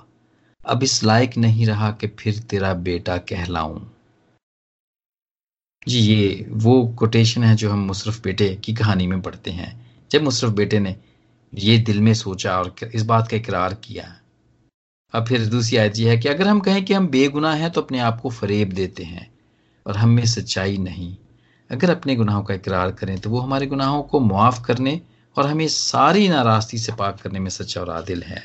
اب 0.64 0.78
اس 0.82 1.04
لائق 1.04 1.38
نہیں 1.38 1.66
رہا 1.66 1.90
کہ 1.90 2.08
پھر 2.16 2.32
تیرا 2.48 2.72
بیٹا 2.72 3.16
کہلاؤں۔ 3.16 3.78
جی 5.86 5.98
یہ 5.98 6.42
وہ 6.62 6.92
کوٹیشن 6.92 7.44
ہے 7.44 7.54
جو 7.54 7.72
ہم 7.72 7.84
مصرف 7.84 8.20
بیٹے 8.22 8.56
کی 8.56 8.74
کہانی 8.74 9.06
میں 9.06 9.20
پڑھتے 9.20 9.52
ہیں۔ 9.52 9.70
جب 10.08 10.22
مصرف 10.22 10.50
بیٹے 10.50 10.78
نے 10.78 10.94
یہ 11.52 11.76
دل 11.78 12.00
میں 12.00 12.14
سوچا 12.14 12.54
اور 12.54 12.64
اس 12.92 13.02
بات 13.02 13.30
کا 13.30 13.36
اقرار 13.36 13.70
کیا، 13.70 14.02
اب 15.12 15.28
پھر 15.28 15.44
دوسری 15.44 15.78
آیت 15.78 15.98
یہ 15.98 16.10
ہے 16.10 16.16
کہ 16.16 16.28
اگر 16.28 16.46
ہم 16.46 16.60
کہیں 16.60 16.86
کہ 16.86 16.94
ہم 16.94 17.06
بے 17.06 17.28
گناہ 17.34 17.58
ہیں 17.58 17.68
تو 17.68 17.80
اپنے 17.80 18.00
آپ 18.00 18.22
کو 18.22 18.28
فریب 18.28 18.76
دیتے 18.76 19.04
ہیں 19.04 19.24
اور 19.82 19.94
ہم 19.94 20.14
میں 20.14 20.24
سچائی 20.24 20.76
نہیں۔ 20.76 21.24
اگر 21.68 21.90
اپنے 21.90 22.16
گناہوں 22.16 22.42
کا 22.42 22.54
اقرار 22.54 22.88
کریں 22.88 23.16
تو 23.16 23.30
وہ 23.30 23.42
ہمارے 23.42 23.70
گناہوں 23.70 24.02
کو 24.02 24.20
معاف 24.20 24.62
کرنے 24.62 24.98
اور 25.34 25.44
ہمیں 25.44 25.68
ساری 25.68 26.28
ناراستی 26.28 26.78
سے 26.78 26.92
پاک 26.96 27.22
کرنے 27.22 27.38
میں 27.38 27.50
سچا 27.50 27.80
اور 27.80 27.88
عادل 27.88 28.22
ہے۔ 28.22 28.40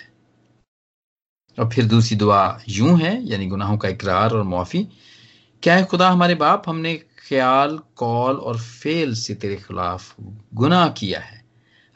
اور 1.57 1.71
پھر 1.71 1.83
دوسری 1.83 2.17
دعا 2.17 2.57
یوں 2.67 2.97
ہے 3.01 3.19
یعنی 3.21 3.49
گناہوں 3.51 3.77
کا 3.77 3.87
اقرار 3.87 4.31
اور 4.31 4.43
معافی۔ 4.43 4.83
کیا 5.61 5.79
ہے 5.79 5.83
خدا 5.91 6.13
ہمارے 6.13 6.35
باپ؟ 6.35 6.69
ہم 6.69 6.79
نے 6.79 6.97
خیال 7.29 7.77
کال 7.77 8.35
اور 8.41 8.55
فیل 8.55 9.15
سے 9.15 9.35
تیرے 9.35 9.57
خلاف 9.57 10.13
گناہ 10.61 10.91
کیا 10.95 11.31
ہے۔ 11.31 11.37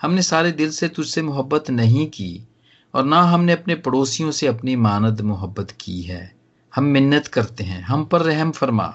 ہم 0.03 0.13
نے 0.13 0.21
سارے 0.21 0.51
دل 0.51 0.71
سے 0.71 0.87
تجھ 0.87 1.09
سے 1.09 1.21
محبت 1.21 1.69
نہیں 1.69 2.13
کی 2.13 2.37
اور 2.91 3.03
نہ 3.03 3.15
ہم 3.15 3.43
نے 3.43 3.53
اپنے 3.53 3.75
پڑوسیوں 3.75 4.31
سے 4.31 4.47
اپنی 4.47 4.75
ماند 4.75 5.19
محبت 5.19 5.73
کی 5.77 6.09
ہے۔ 6.09 6.27
ہم 6.77 6.85
منت 6.85 7.29
کرتے 7.29 7.63
ہیں، 7.63 7.81
ہم 7.81 8.05
پر 8.05 8.21
رحم 8.21 8.51
فرما۔ 8.51 8.89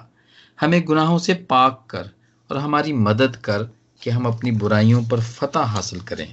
ہمیں 0.61 0.79
گناہوں 0.79 1.19
سے 1.19 1.33
پاک 1.33 1.87
کر 1.87 2.03
اور 2.47 2.55
ہماری 2.55 2.93
مدد 2.93 3.35
کر 3.41 3.61
کہ 3.99 4.09
ہم 4.09 4.27
اپنی 4.27 4.51
برائیوں 4.51 5.01
پر 5.09 5.19
فتح 5.19 5.59
حاصل 5.59 5.99
کریں۔ 5.99 6.27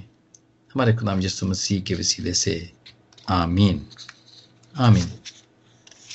ہمارے 0.75 0.95
خدام 0.95 1.21
یسو 1.21 1.47
مسیح 1.47 1.81
کے 1.81 1.95
وسیلے 1.95 2.33
سے۔ 2.33 2.65
آمین۔ 3.25 3.79
آمین۔ 4.73 5.05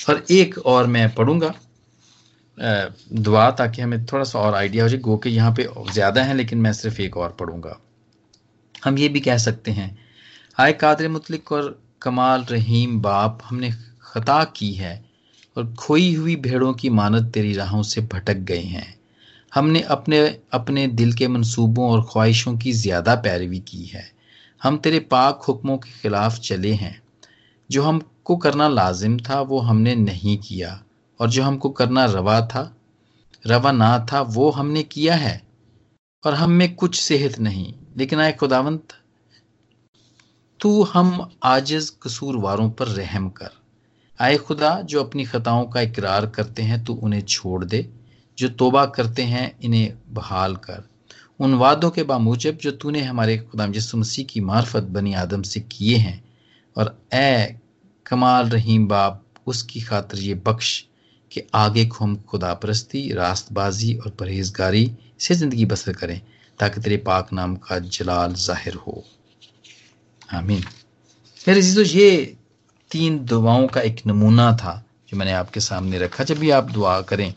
اور 0.06 0.16
ایک 0.28 0.58
اور 0.64 0.84
میں 0.84 1.06
پڑھوں 1.08 1.40
گا۔ 1.40 1.52
دعا 3.10 3.50
تاکہ 3.50 3.82
ہمیں 3.82 3.98
تھوڑا 4.08 4.24
سا 4.24 4.38
اور 4.38 4.52
آئیڈیا 4.52 4.82
ہو 4.82 4.88
جائے۔ 4.88 5.02
گو 5.04 5.18
کہ 5.18 5.28
یہاں 5.28 5.50
پہ 5.50 5.62
زیادہ 5.92 6.24
ہیں، 6.24 6.34
لیکن 6.34 6.62
میں 6.62 6.72
صرف 6.72 6.94
ایک 6.96 7.16
اور 7.16 7.30
پڑھوں 7.30 7.62
گا۔ 7.62 7.74
ہم 8.86 8.96
یہ 8.96 9.08
بھی 9.08 9.20
کہہ 9.20 9.36
سکتے 9.36 9.72
ہیں، 9.72 9.94
آئے 10.56 10.72
قادر 10.72 11.08
مطلق 11.08 11.52
اور 11.52 11.78
کمال 12.00 12.44
رحیم 12.50 13.00
باپ، 13.00 13.36
ہم 13.52 13.58
نے 13.60 13.68
خطا 13.98 14.44
کی 14.44 14.78
ہے 14.78 15.02
اور 15.54 15.64
کھوئی 15.76 16.16
ہوئی 16.16 16.36
بھیڑوں 16.36 16.72
کی 16.72 16.88
مانت 16.88 17.34
تیری 17.34 17.54
راہوں 17.54 17.82
سے 17.82 18.00
بھٹک 18.00 18.48
گئے 18.48 18.62
ہیں۔ 18.62 18.92
ہم 19.56 19.70
نے 19.70 19.80
اپنے 19.80 20.26
اپنے 20.50 20.86
دل 20.86 21.10
کے 21.10 21.28
منصوبوں 21.28 21.90
اور 21.90 22.00
خواہشوں 22.00 22.54
کی 22.54 22.72
زیادہ 22.72 23.20
پیروی 23.24 23.58
کی 23.58 23.94
ہے۔ 23.94 24.02
ہم 24.64 24.76
تیرے 24.76 25.00
پاک 25.00 25.44
حکموں 25.48 25.78
کے 25.78 25.90
خلاف 26.02 26.40
چلے 26.40 26.74
ہیں۔ 26.74 26.92
جو 27.68 27.88
ہم 27.88 27.98
کو 28.22 28.36
کرنا 28.36 28.68
لازم 28.68 29.16
تھا، 29.16 29.40
وہ 29.40 29.68
ہم 29.68 29.80
نے 29.80 29.94
نہیں 29.94 30.42
کیا۔ 30.48 30.76
اور 31.16 31.28
جو 31.28 31.48
ہم 31.48 31.58
کو 31.58 31.70
کرنا 31.70 32.06
روا 32.06 32.40
تھا، 32.40 32.72
روا 33.48 33.72
نہ 33.72 34.04
تھا، 34.08 34.22
وہ 34.34 34.58
ہم 34.58 34.70
نے 34.70 34.82
کیا 34.82 35.20
ہے۔ 35.20 35.38
اور 36.24 36.32
ہم 36.32 36.52
میں 36.52 36.68
کچھ 36.76 37.02
صحت 37.02 37.40
نہیں، 37.40 37.72
لیکن 37.94 38.20
آئے 38.20 38.32
خداونت 38.40 38.92
تو 40.58 40.86
ہم 40.94 41.20
آجز 41.40 41.98
قصور 41.98 42.34
واروں 42.34 42.70
پر 42.70 42.88
رحم 42.88 43.30
کر۔ 43.30 43.48
آئے 44.18 44.36
خدا، 44.48 44.80
جو 44.80 45.00
اپنی 45.00 45.24
خطاؤں 45.24 45.66
کا 45.66 45.80
اقرار 45.80 46.22
کرتے 46.22 46.62
ہیں، 46.62 46.84
تو 46.84 46.98
انہیں 47.02 47.20
چھوڑ 47.20 47.64
دے۔ 47.64 47.82
جو 48.36 48.48
توبہ 48.48 48.84
کرتے 48.84 49.26
ہیں، 49.26 49.50
انہیں 49.60 49.88
بحال 50.12 50.54
کر۔ 50.54 50.80
ان 51.38 51.54
وعدوں 51.54 51.90
کے 51.90 52.04
باموجب 52.04 52.52
جو 52.60 52.70
تو 52.70 52.90
نے 52.90 53.02
ہمارے 53.02 53.38
خدا 53.38 53.66
جس 53.66 53.94
مسیح 53.94 54.24
کی 54.24 54.40
معرفت 54.40 54.90
بنی 54.90 55.14
آدم 55.14 55.42
سے 55.42 55.60
کیے 55.60 55.98
ہیں۔ 55.98 56.20
اور 56.74 56.86
اے 57.12 57.46
کمال 58.04 58.48
رحیم 58.48 58.86
باپ، 58.86 59.14
اس 59.46 59.64
کی 59.64 59.80
خاطر 59.80 60.18
یہ 60.18 60.34
بخش۔ 60.34 60.84
کہ 61.32 61.42
آگے 61.52 61.88
کو 61.88 62.04
ہم 62.04 62.16
خدا 62.32 62.54
پرستی 62.54 63.12
راست 63.12 63.52
بازی 63.52 63.94
اور 63.94 64.10
پرہیزگاری 64.10 64.86
سے 65.18 65.34
زندگی 65.34 65.64
بسر 65.64 65.92
کریں 65.92 66.18
تاکہ 66.56 66.80
تیرے 66.80 66.96
پاک 66.96 67.32
نام 67.32 67.56
کا 67.56 67.78
جلال 67.78 68.34
ظاہر 68.34 68.74
ہو۔ 68.86 68.92
آمین۔ 70.32 70.60
پھر 71.34 71.58
عزیزو 71.58 71.82
یہ 71.86 72.26
تین 72.88 73.30
دعاؤں 73.30 73.68
کا 73.68 73.80
ایک 73.80 74.06
نمونہ 74.06 74.56
تھا 74.60 74.82
جو 75.06 75.16
میں 75.16 75.26
نے 75.26 75.32
آپ 75.32 75.52
کے 75.52 75.60
سامنے 75.60 75.98
رکھا۔ 75.98 76.24
جب 76.24 76.36
بھی 76.36 76.52
آپ 76.52 76.64
دعا 76.74 77.00
کریں، 77.00 77.32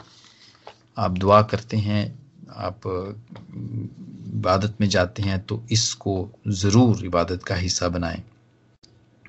آپ 0.95 1.11
دعا 1.21 1.41
کرتے 1.41 1.77
ہیں، 1.77 2.13
آپ 2.47 2.87
عبادت 2.87 4.79
میں 4.79 4.87
جاتے 4.87 5.23
ہیں، 5.23 5.37
تو 5.37 5.61
اس 5.69 5.95
کو 5.95 6.27
ضرور 6.45 6.95
عبادت 7.03 7.43
کا 7.43 7.65
حصہ 7.65 7.85
بنائیں 7.85 8.23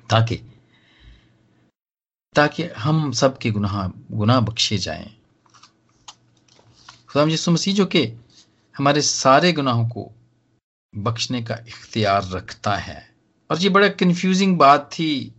تاکہ 0.07 0.37
تاکہ 2.37 2.67
ہم 2.85 3.11
سب 3.11 3.39
کے 3.39 3.51
گناہ 3.51 3.87
گناہ 4.11 4.39
بخشے 4.39 4.77
جائیں۔ 4.77 5.05
خدا 7.05 7.33
یسو 7.33 7.51
مسیح 7.51 7.73
جو 7.73 7.85
کہ 7.85 8.13
ہمارے 8.79 9.01
سارے 9.01 9.55
گناہوں 9.57 9.89
کو 9.89 10.09
بخشنے 10.93 11.41
کا 11.41 11.53
اختیار 11.53 12.21
رکھتا 12.33 12.87
ہے۔ 12.87 12.99
اور 13.47 13.57
یہ 13.59 13.69
بڑا 13.69 13.87
کنفیوزنگ 13.87 14.55
بات 14.55 14.91
تھی۔ 14.91 15.29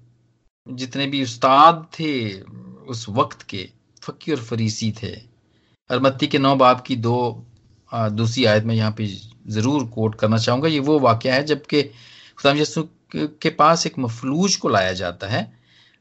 جتنے 0.76 1.06
بھی 1.06 1.22
استاد 1.22 1.72
تھے 1.90 2.42
اس 2.86 3.08
وقت 3.08 3.44
کے 3.44 3.66
فقی 4.02 4.32
اور 4.32 4.42
فریسی 4.42 4.92
تھے۔ 4.92 5.16
ارمتی 5.90 6.26
کے 6.26 6.38
نو 6.38 6.54
باپ 6.54 6.84
کی 6.84 6.96
دو 6.96 7.42
دوسری 8.12 8.46
آیت 8.46 8.64
میں 8.64 8.74
یہاں 8.74 8.90
پہ 8.90 9.06
ضرور 9.46 9.82
کوٹ 9.86 10.16
کرنا 10.16 10.38
چاہوں 10.38 10.62
گا۔ 10.62 10.68
یہ 10.68 10.80
وہ 10.80 11.00
واقعہ 11.00 11.32
ہے 11.32 11.42
جبکہ 11.42 11.88
خدا 12.34 12.50
یسو 12.52 12.82
کے 13.40 13.50
پاس 13.50 13.86
ایک 13.86 13.98
مفلوج 13.98 14.58
کو 14.58 14.68
لایا 14.68 14.92
جاتا 14.92 15.32
ہے۔ 15.32 15.57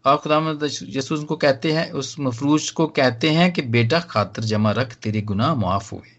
اور 0.07 0.17
خدا 0.17 0.65
یسوس 0.81 1.25
کو 1.27 1.35
کہتے 1.35 1.71
ہیں، 1.71 1.91
اس 1.91 2.19
مفلوج 2.19 2.73
کو 2.73 2.87
کہتے 2.87 3.31
ہیں 3.31 3.51
کہ 3.51 3.61
بیٹا 3.61 3.99
خاطر 3.99 4.41
جمع 4.41 4.73
رکھ، 4.73 4.97
تیرے 4.97 5.21
گناہ 5.29 5.53
معاف 5.53 5.93
ہوئے۔ 5.93 6.17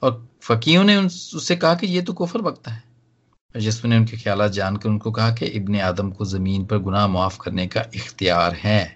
اور 0.00 0.12
فقیوں 0.40 0.84
نے 0.84 0.96
اس 0.96 1.46
سے 1.46 1.56
کہا 1.56 1.74
کہ 1.74 1.86
یہ 1.86 2.00
تو 2.06 2.12
کفر 2.12 2.38
بکتا 2.38 2.76
ہے۔ 2.76 2.94
یسو 3.58 3.88
نے 3.88 3.96
ان 3.96 4.06
کے 4.06 4.16
خیالات 4.16 4.54
جان 4.54 4.78
کر 4.78 4.88
ان 4.88 4.98
کو 4.98 5.12
کہا 5.12 5.34
کہ 5.34 5.44
ابن 5.44 5.80
آدم 5.80 6.10
کو 6.10 6.24
زمین 6.24 6.64
پر 6.64 6.78
گناہ 6.78 7.06
معاف 7.06 7.38
کرنے 7.38 7.68
کا 7.68 7.80
اختیار 7.80 8.52
ہے۔ 8.64 8.88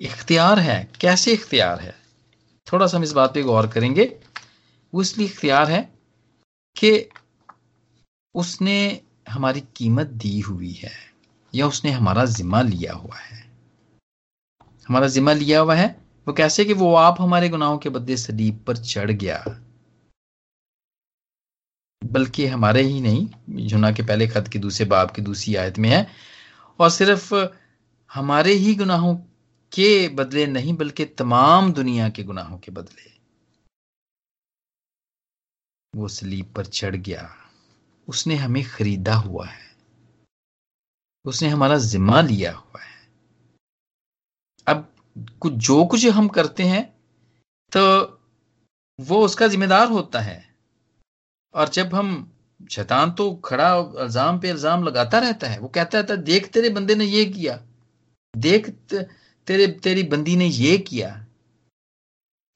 اختیار 0.00 0.58
ہے۔ 0.58 0.84
کیسے 0.98 1.32
اختیار 1.32 1.78
ہے؟ 1.78 1.92
تھوڑا 2.64 2.86
سا 2.86 2.96
ہم 2.96 3.02
اس 3.02 3.12
بات 3.12 3.34
پہ 3.34 3.42
غور 3.42 3.64
کریں 3.64 3.96
گے۔ 3.96 4.06
وہ 4.92 5.00
اس 5.00 5.18
لیے 5.18 5.26
اختیار 5.26 5.68
ہے 5.68 5.82
کہ 6.76 7.04
اس 8.34 8.60
نے 8.60 8.98
ہماری 9.36 9.60
قیمت 9.74 10.08
دی 10.08 10.40
ہوئی 10.40 10.82
ہے۔ 10.82 11.11
یا 11.52 11.66
اس 11.66 11.84
نے 11.84 11.90
ہمارا 11.90 12.24
ذمہ 12.24 12.56
لیا 12.56 12.94
ہوا 12.94 13.16
ہے۔ 13.30 13.42
ہمارا 14.90 15.06
ذمہ 15.06 15.30
لیا 15.30 15.62
ہوا 15.62 15.78
ہے، 15.78 15.86
وہ 16.26 16.32
کیسے 16.32 16.64
کہ 16.64 16.74
وہ 16.74 16.98
آپ 16.98 17.20
ہمارے 17.20 17.52
گناہوں 17.52 17.78
کے 17.78 17.90
بدلے 17.90 18.16
سلیب 18.16 18.56
پر 18.64 18.74
چڑھ 18.74 19.10
گیا۔ 19.20 19.42
بلکہ 22.12 22.46
ہمارے 22.46 22.82
ہی 22.82 23.00
نہیں 23.00 23.50
جنا 23.68 23.90
کے 23.90 24.02
پہلے 24.02 24.28
خط 24.28 24.48
کے 24.48 24.58
دوسرے 24.58 24.86
باپ 24.86 25.14
کی 25.14 25.22
دوسری 25.22 25.56
آیت 25.56 25.78
میں 25.78 25.90
ہے۔ 25.90 26.04
اور 26.76 26.90
صرف 26.90 27.34
ہمارے 28.16 28.52
ہی 28.52 28.80
گناہوں 28.80 29.18
کے 29.70 30.08
بدلے 30.14 30.46
نہیں، 30.46 30.72
بلکہ 30.72 31.06
تمام 31.16 31.72
دنیا 31.72 32.08
کے 32.08 32.24
گناہوں 32.24 32.58
کے 32.58 32.70
بدلے۔ 32.70 33.08
وہ 35.94 36.08
سلیب 36.08 36.46
پر 36.54 36.64
چڑھ 36.64 36.96
گیا۔ 37.06 37.26
اس 38.06 38.26
نے 38.26 38.36
ہمیں 38.36 38.62
خریدا 38.70 39.20
ہوا 39.20 39.46
ہے۔ 39.46 39.71
اس 41.24 41.42
نے 41.42 41.48
ہمارا 41.48 41.76
ذمہ 41.76 42.16
لیا 42.16 42.56
ہوا 42.56 42.80
ہے۔ 42.80 43.08
اب 44.66 44.82
کچھ 45.38 45.52
جو 45.56 45.88
کچھ 45.88 46.06
ہم 46.18 46.28
کرتے 46.28 46.64
ہیں، 46.64 46.82
تو 47.72 48.10
وہ 49.06 49.24
اس 49.24 49.36
کا 49.36 49.46
ذمہ 49.46 49.64
دار 49.64 49.86
ہوتا 49.86 50.24
ہے۔ 50.24 50.40
اور 51.52 51.66
جب 51.66 51.86
ہم 51.92 52.30
شیطان 52.70 53.14
تو 53.14 53.36
کھڑا 53.36 53.72
الزام 53.74 54.40
پہ 54.40 54.50
الزام 54.50 54.82
لگاتا 54.82 55.20
رہتا 55.20 55.54
ہے، 55.54 55.58
وہ 55.58 55.68
کہتا 55.68 55.98
رہتا 55.98 56.14
ہے، 56.14 56.18
دیکھ 56.18 56.48
تیرے 56.48 56.68
بندے 56.68 56.94
نے 56.94 57.04
یہ 57.04 57.32
کیا۔ 57.32 57.56
دیکھ 58.36 58.70
تیرے، 59.44 59.66
تیری 59.66 60.02
بندی 60.02 60.36
نے 60.36 60.44
یہ 60.44 60.78
کیا۔ 60.78 61.16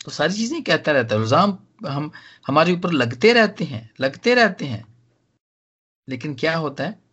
تو 0.04 0.10
ساری 0.10 0.32
چیزیں 0.32 0.60
کہتا 0.60 0.92
رہتا 0.92 1.14
ہے۔ 1.14 1.20
الزام 1.20 1.50
ہم، 1.82 2.08
ہمارے 2.48 2.72
اوپر 2.72 2.90
لگتے 2.90 3.34
رہتے 3.34 3.64
ہیں، 3.64 3.88
لگتے 3.98 4.34
رہتے 4.34 4.66
ہیں۔ 4.66 4.82
لیکن 6.06 6.34
کیا 6.34 6.58
ہوتا 6.58 6.88
ہے؟ 6.88 7.05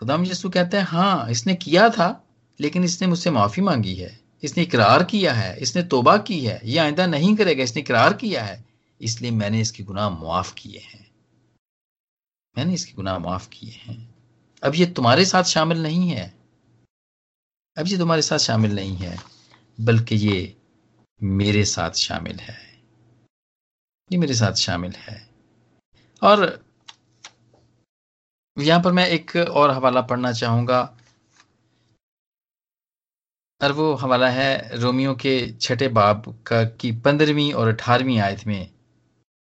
خدا 0.00 0.14
یسو 0.30 0.50
کہتا 0.50 0.76
ہے 0.76 0.82
ہاں 0.82 1.30
اس 1.30 1.46
نے 1.46 1.56
کیا 1.56 1.88
تھا، 1.88 2.18
لیکن 2.58 2.82
اس 2.82 3.00
نے 3.00 3.06
مجھ 3.06 3.18
سے 3.18 3.30
معافی 3.30 3.62
مانگی 3.62 4.04
ہے۔ 4.04 4.16
اس 4.42 4.56
نے 4.56 4.62
اقرار 4.62 5.00
کیا 5.00 5.42
ہے، 5.42 5.54
اس 5.58 5.76
نے 5.76 5.82
توبہ 5.82 6.16
کی 6.16 6.48
ہے، 6.48 6.58
یہ 6.62 6.80
آئندہ 6.80 7.06
نہیں 7.06 7.36
کرے 7.36 7.58
گا، 7.58 7.62
اس 7.62 7.76
نے 7.76 7.82
اقرار 7.82 8.12
کیا 8.12 8.48
ہے۔ 8.48 8.62
اس 8.98 9.22
لیے 9.22 9.30
میں 9.30 9.50
نے 9.50 9.60
اس 9.60 9.72
کے 9.72 9.84
گناہ 9.88 10.08
معاف 10.08 10.54
کیے 10.54 10.78
ہیں۔ 10.78 11.02
میں 12.56 12.64
نے 12.64 12.74
اس 12.74 12.86
کے 12.86 12.92
گناہ 12.98 13.18
معاف 13.18 13.48
کیے 13.48 13.70
ہیں۔ 13.70 14.06
اب 14.60 14.74
یہ 14.74 14.86
تمہارے 14.96 15.24
ساتھ 15.24 15.48
شامل 15.48 15.78
نہیں 15.78 16.10
ہے۔ 16.10 16.28
اب 17.76 17.88
یہ 17.88 17.96
تمہارے 17.96 18.20
ساتھ 18.20 18.42
شامل 18.42 18.74
نہیں 18.74 19.02
ہے، 19.02 19.16
بلکہ 19.78 20.14
یہ 20.14 20.46
میرے 21.20 21.64
ساتھ 21.64 21.96
شامل 21.96 22.38
ہے۔ 22.38 22.80
یہ 24.10 24.18
میرے 24.18 24.32
ساتھ 24.32 24.58
شامل 24.58 24.90
ہے۔ 25.08 25.18
اور 26.20 26.60
یہاں 28.62 28.82
پر 28.82 28.92
میں 28.92 29.04
ایک 29.04 29.36
اور 29.36 29.70
حوالہ 29.70 30.00
پڑھنا 30.00 30.32
چاہوں 30.32 30.66
گا۔ 30.66 30.86
اور 33.60 33.70
وہ 33.70 33.96
حوالہ 34.02 34.24
ہے 34.24 34.70
رومیو 34.82 35.14
کے 35.14 35.52
چھٹے 35.58 35.88
باب 35.88 36.28
کا 36.42 36.64
کی 36.64 36.92
پندرہویں 36.92 37.52
اور 37.52 37.66
اٹھارہویں 37.66 38.20
آیت 38.20 38.46
میں 38.46 38.64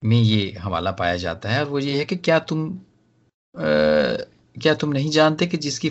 میں 0.02 0.16
یہ 0.16 0.58
حوالہ 0.58 0.88
پایا 0.90 1.16
جاتا 1.16 1.54
ہے 1.54 1.58
اور 1.58 1.66
وہ 1.66 1.82
یہ 1.82 1.98
ہے 1.98 2.04
کہ 2.04 2.16
کیا 2.16 2.38
تم 2.38 2.76
کیا 4.62 4.74
تم 4.74 4.92
نہیں 4.92 5.10
جانتے 5.10 5.46
کہ 5.46 5.56
جس 5.56 5.80
کی 5.80 5.90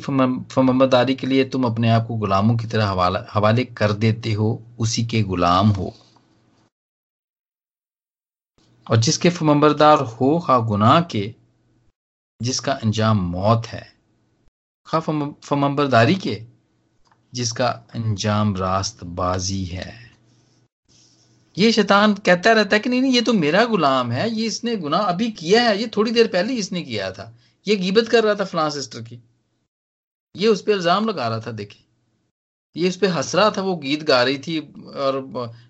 فمبرداری 0.49 1.15
کے 1.15 1.27
لیے 1.27 1.43
تم 1.43 1.65
اپنے 1.65 1.91
آپ 1.91 2.07
کو 2.07 2.13
غلاموں 2.13 2.57
کی 2.57 2.67
طرح 2.67 2.91
حوالہ، 2.91 3.19
حوالے 3.35 3.63
کر 3.63 3.91
دیتے 3.91 4.35
ہو، 4.35 4.57
اسی 4.77 5.03
کے 5.03 5.23
غلام 5.23 5.75
ہو۔ 5.75 5.89
اور 8.83 8.95
جس 8.95 9.19
کے 9.19 9.29
فمبردار 9.29 9.97
ہو 9.97 10.39
خواہ 10.39 10.59
گناہ 10.59 11.01
کے 11.01 11.31
جس 12.43 12.61
کا 12.61 12.71
انجام 12.71 13.31
موت 13.31 13.73
ہے۔ 13.73 13.81
خواہ 14.85 15.23
فمبرداری 15.41 16.15
کے، 16.15 16.39
جس 17.31 17.53
کا 17.53 17.65
انجام 17.93 18.55
راست 18.55 19.03
بازی 19.03 19.71
ہے۔ 19.71 19.91
یہ 21.55 21.71
شیطان 21.71 22.15
کہتا 22.15 22.53
رہتا 22.53 22.75
ہے 22.75 22.81
کہ 22.81 22.89
نہیں 22.89 23.01
نہیں، 23.01 23.13
یہ 23.13 23.21
تو 23.25 23.33
میرا 23.33 23.63
غلام 23.71 24.11
ہے، 24.11 24.29
یہ 24.29 24.45
اس 24.45 24.63
نے 24.63 24.75
گناہ 24.75 25.01
ابھی 25.01 25.31
کیا 25.31 25.69
ہے، 25.69 25.77
یہ 25.77 25.85
تھوڑی 25.85 26.11
دیر 26.11 26.25
پہلے 26.31 26.57
اس 26.57 26.71
نے 26.71 26.83
کیا 26.83 27.09
تھا۔ 27.09 27.31
یہ 27.65 27.75
گیبت 27.75 28.11
کر 28.11 28.23
رہا 28.23 28.33
تھا 28.33 28.43
فلاں 28.43 28.69
سسٹر 28.69 29.01
کی۔ 29.01 29.17
یہ 30.35 30.47
اس 30.47 30.65
پہ 30.65 30.71
الزام 30.73 31.05
لگا 31.05 31.29
رہا 31.29 31.37
تھا، 31.37 31.51
دیکھیں۔ 31.57 31.81
یہ 32.75 32.87
اس 32.87 32.99
پہ 32.99 33.05
ہنس 33.07 33.35
رہا 33.35 33.49
تھا، 33.49 33.61
وہ 33.61 33.81
گیت 33.81 34.07
گا 34.07 34.25
رہی 34.25 34.37
تھی 34.37 34.61
اور 34.93 35.13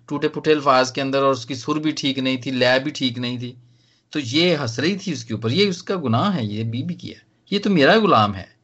ٹوٹے 0.06 0.28
پھوٹے 0.28 0.52
الفاظ 0.52 0.92
کے 0.92 1.02
اندر 1.02 1.22
اور 1.22 1.30
اس 1.30 1.46
کی 1.46 1.54
سر 1.54 1.74
بھی 1.74 1.90
ٹھیک 1.90 2.18
نہیں 2.18 2.36
تھی، 2.36 2.50
لے 2.50 2.78
بھی 2.82 2.90
ٹھیک 2.90 3.18
نہیں 3.18 3.38
تھی۔ 3.38 3.54
تو 4.10 4.18
یہ 4.18 4.56
ہنس 4.56 4.78
رہی 4.78 4.98
تھی 4.98 5.12
اس 5.12 5.24
کے 5.24 5.34
اوپر، 5.34 5.50
یہ 5.50 5.68
اس 5.68 5.82
کا 5.82 5.96
گناہ 5.96 6.36
ہے، 6.36 6.44
یہ 6.44 6.64
بی 6.64 6.82
بھی 6.82 6.94
کیا 6.94 7.14
یہ 7.50 7.58
تو 7.58 7.70
میرا 7.70 7.94
غلام 7.98 8.34
ہے۔ 8.34 8.54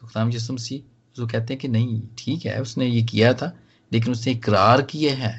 تو 0.00 0.06
خدام 0.06 0.30
جسم 0.30 0.56
سی 0.56 0.80
وہ 1.18 1.26
کہتے 1.26 1.54
ہیں 1.54 1.60
کہ 1.60 1.68
نہیں، 1.68 2.00
ٹھیک 2.16 2.46
ہے، 2.46 2.58
اس 2.58 2.78
نے 2.78 2.84
یہ 2.84 3.06
کیا 3.06 3.32
تھا، 3.32 3.50
لیکن 3.90 4.10
اس 4.10 4.26
نے 4.26 4.32
اقرار 4.32 4.78
کیا 4.78 5.18
ہے 5.18 5.38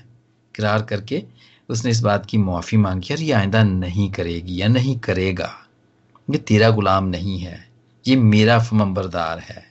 اقرار 0.51 0.79
کر 0.79 1.01
کے 1.01 1.21
اس 1.67 1.85
نے 1.85 1.91
اس 1.91 2.01
بات 2.01 2.25
کی 2.25 2.37
معافی 2.37 2.77
مانگی 2.77 3.13
اور 3.13 3.17
یہ 3.17 3.35
آئندہ 3.35 3.63
نہیں 3.63 4.13
کرے 4.13 4.33
گی 4.33 4.57
یا 4.57 4.67
نہیں 4.67 5.03
کرے 5.03 5.33
گا۔ 5.39 5.51
یہ 6.27 6.37
تیرا 6.37 6.69
غلام 6.75 7.09
نہیں 7.09 7.45
ہے، 7.45 7.57
یہ 8.05 8.15
میرا 8.15 8.59
فممبردار 8.59 9.37
ہے۔ 9.49 9.61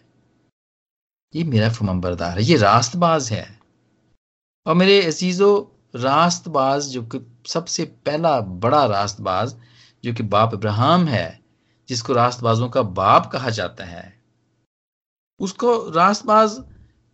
یہ 1.35 1.45
میرا 1.45 1.69
فممبردار 1.69 2.37
ہے، 2.37 2.43
یہ 2.43 2.57
راست 2.57 2.97
باز 2.97 3.33
ہے۔ 3.33 3.45
اور 4.65 4.75
میرے 4.75 5.09
عزیزو 5.09 5.65
راست 6.03 6.49
باز 6.49 6.93
جو 6.93 7.03
سب 7.45 7.69
سے 7.69 7.85
پہلا 7.85 8.41
بڑا 8.41 8.89
راست 8.89 9.21
باز 9.21 9.57
جو 10.03 10.13
کہ 10.15 10.23
باپ 10.25 10.55
ابراہم 10.55 11.09
ہے، 11.09 11.37
جس 11.87 12.03
کو 12.03 12.15
راست 12.15 12.43
بازوں 12.43 12.69
کا 12.69 12.83
باپ 12.83 13.33
کہا 13.33 13.49
جاتا 13.49 13.91
ہے۔ 13.91 14.11
اس 15.39 15.55
کو 15.55 15.91
راست 15.95 16.27
باز 16.27 16.61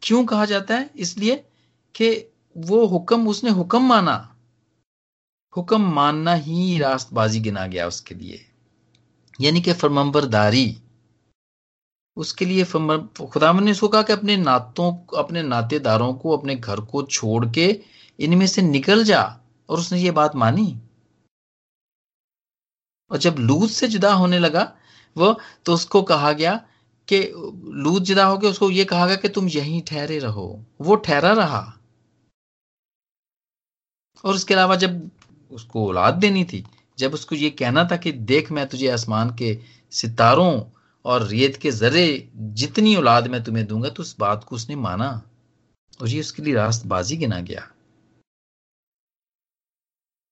کیوں 0.00 0.26
کہا 0.26 0.44
جاتا 0.44 0.80
ہے؟ 0.80 0.86
اس 0.94 1.18
لیے 1.18 1.42
کہ 1.92 2.28
وہ 2.54 2.98
حکم، 2.98 3.28
اس 3.28 3.44
نے 3.44 3.50
حکم 3.60 3.80
مانا۔ 3.80 4.22
حکم 5.56 5.94
ماننا 5.94 6.36
ہی 6.36 6.78
راست 6.80 7.12
بازی 7.12 7.46
گنا 7.46 7.66
گیا 7.66 7.86
اس 7.86 8.02
کے 8.02 8.14
لیے۔ 8.14 8.38
یعنی 9.38 9.62
کہ 9.62 9.72
فرممبرداری 9.72 10.74
اس 12.16 12.34
کے 12.34 12.44
لیے 12.44 12.64
خدا 13.30 13.52
من 13.52 13.64
نے 13.64 13.70
اس 13.70 13.80
کو 13.80 13.88
کہا 13.88 14.02
کہ 14.02 14.12
اپنے 14.12 14.36
ناتوں 14.36 15.16
اپنے 15.16 15.42
ناطے 15.42 15.78
داروں 15.78 16.12
کو، 16.12 16.34
اپنے 16.34 16.54
گھر 16.64 16.78
کو 16.78 17.06
چھوڑ 17.06 17.46
کے 17.52 17.72
ان 18.18 18.38
میں 18.38 18.46
سے 18.46 18.60
نکل 18.62 19.04
جا۔ 19.04 19.37
اور 19.68 19.78
اس 19.78 19.92
نے 19.92 19.98
یہ 19.98 20.10
بات 20.10 20.34
مانی۔ 20.34 20.74
اور 23.08 23.18
جب 23.18 23.38
لوت 23.38 23.70
سے 23.70 23.86
جدا 23.86 24.14
ہونے 24.14 24.38
لگا، 24.38 24.74
وہ 25.16 25.34
تو 25.62 25.74
اس 25.74 25.86
کو 25.86 26.04
کہا 26.04 26.32
گیا 26.38 26.58
کہ 27.06 27.32
لوت 27.64 28.02
جدا 28.02 28.28
ہو 28.28 28.42
گیا 28.42 28.50
اس 28.50 28.58
کو 28.58 28.70
یہ 28.70 28.84
کہا 28.84 29.06
گیا 29.06 29.14
کہ 29.14 29.28
تم 29.28 29.46
یہیں 29.54 29.80
ٹھہرے 29.86 30.20
رہو۔ 30.20 30.62
وہ 30.78 30.96
ٹھہرا 30.96 31.34
رہا۔ 31.34 31.72
اور 34.22 34.34
اس 34.34 34.44
کے 34.44 34.54
علاوہ 34.54 34.74
جب 34.74 34.90
اس 35.48 35.64
کو 35.64 35.86
اولاد 35.86 36.12
دینی 36.22 36.44
تھی، 36.44 36.62
جب 36.96 37.14
اس 37.14 37.26
کو 37.26 37.34
یہ 37.34 37.50
کہنا 37.50 37.82
تھا 37.82 37.96
کہ 37.96 38.12
دیکھ 38.12 38.52
میں 38.52 38.64
تجھے 38.64 38.92
آسمان 38.92 39.36
کے 39.36 39.60
ستاروں 39.90 40.60
اور 41.02 41.20
ریت 41.20 41.58
کے 41.58 41.70
ذرے 41.70 42.18
جتنی 42.54 42.94
اولاد 42.94 43.22
میں 43.22 43.38
تمہیں 43.38 43.64
دوں 43.64 43.82
گا، 43.82 43.88
تو 43.88 44.02
اس 44.02 44.18
بات 44.18 44.46
کو 44.46 44.54
اس 44.54 44.68
نے 44.68 44.74
مانا۔ 44.74 45.10
اور 45.98 46.06
یہ 46.06 46.20
اس 46.20 46.32
کے 46.32 46.42
لیے 46.42 46.54
راست 46.54 46.86
بازی 46.86 47.20
گنا 47.20 47.40
گیا۔ 47.40 47.60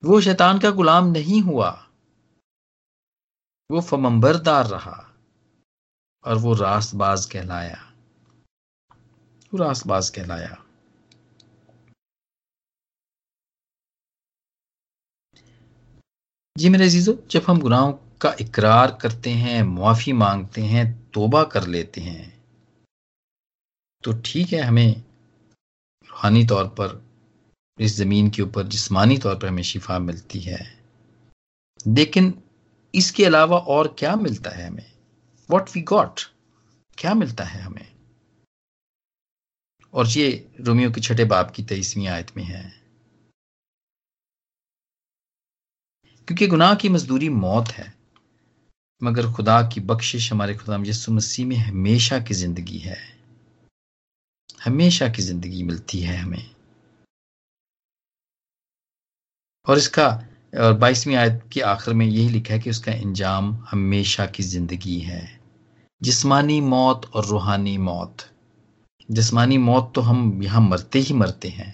وہ 0.06 0.20
شیطان 0.20 0.60
کا 0.60 0.68
غلام 0.70 1.08
نہیں 1.08 1.46
ہوا۔ 1.46 1.76
وہ 3.70 3.80
فممبردار 3.80 4.64
رہا 4.64 5.12
اور 6.22 6.36
وہ 6.42 6.54
راست 6.56 6.94
باز 6.94 7.28
کہلایا۔ 7.28 7.74
وہ 9.52 9.58
راست 9.58 9.86
باز 9.86 10.12
کہلایا۔ 10.12 10.54
جی 16.54 16.68
میرے 16.68 16.84
عزیزو، 16.84 17.12
جب 17.28 17.40
ہم 17.48 17.58
گناہوں 17.64 17.92
کا 18.18 18.28
اقرار 18.28 18.88
کرتے 18.88 19.32
ہیں، 19.32 19.62
معافی 19.62 20.12
مانگتے 20.12 20.62
ہیں، 20.62 20.84
توبہ 21.12 21.44
کر 21.44 21.66
لیتے 21.66 22.00
ہیں، 22.00 22.30
تو 24.04 24.10
ٹھیک 24.24 24.54
ہے، 24.54 24.60
ہمیں 24.60 25.00
روحانی 26.10 26.46
طور 26.46 26.64
پر 26.66 26.98
اس 27.78 27.96
زمین 27.96 28.30
کے 28.30 28.42
اوپر 28.42 28.64
جسمانی 28.64 29.18
طور 29.18 29.36
پر 29.36 29.48
ہمیں 29.48 29.62
شفا 29.62 29.98
ملتی 29.98 30.46
ہے۔ 30.46 30.80
لیکن 31.96 32.32
اس 32.92 33.12
کے 33.12 33.26
علاوہ 33.26 33.58
اور 33.58 33.86
کیا 33.96 34.14
ملتا 34.14 34.58
ہے 34.58 34.66
ہمیں؟ 34.66 34.98
واٹ 35.48 35.70
وی 35.74 35.82
گاٹ 35.82 36.20
کیا 36.96 37.12
ملتا 37.14 37.54
ہے 37.54 37.60
ہمیں؟ 37.60 37.96
اور 39.90 40.04
یہ 40.14 40.38
رومیو 40.66 40.92
کے 40.92 41.00
چھٹے 41.00 41.24
باپ 41.24 41.54
کی 41.54 41.64
تیسویں 41.64 42.08
آیت 42.08 42.36
میں 42.36 42.44
ہے۔ 42.44 42.70
کیونکہ 46.26 46.46
گناہ 46.46 46.74
کی 46.74 46.88
مزدوری 46.88 47.28
موت 47.28 47.78
ہے، 47.78 47.90
مگر 49.00 49.32
خدا 49.32 49.68
کی 49.68 49.80
بخشش 49.80 50.32
ہمارے 50.32 50.56
خدا 50.56 50.76
یسو 50.86 51.12
مسیح 51.12 51.46
میں 51.46 51.56
ہمیشہ 51.56 52.14
کی 52.28 52.34
زندگی 52.34 52.84
ہے۔ 52.84 53.16
ہمیشہ 54.66 55.04
کی 55.16 55.22
زندگی 55.22 55.62
ملتی 55.62 56.08
ہے 56.08 56.16
ہمیں۔ 56.16 56.55
اور 59.66 59.76
اس 59.76 59.88
کا 59.88 60.06
اور 60.52 60.72
بائیسویں 60.72 61.16
آیت 61.16 61.50
کے 61.50 61.62
آخر 61.62 61.92
میں 61.92 62.06
یہی 62.06 62.28
لکھا 62.28 62.54
ہے 62.54 62.60
کہ 62.60 62.70
اس 62.70 62.80
کا 62.80 62.92
انجام 62.92 63.54
ہمیشہ 63.72 64.22
کی 64.32 64.42
زندگی 64.42 65.04
ہے۔ 65.06 65.26
جسمانی 66.00 66.60
موت 66.60 67.06
اور 67.12 67.24
روحانی 67.24 67.78
موت۔ 67.78 68.22
جسمانی 69.08 69.58
موت 69.58 69.94
تو 69.94 70.10
ہم 70.10 70.42
یہاں 70.42 70.60
مرتے 70.60 71.00
ہی 71.00 71.14
مرتے 71.14 71.48
ہیں، 71.48 71.72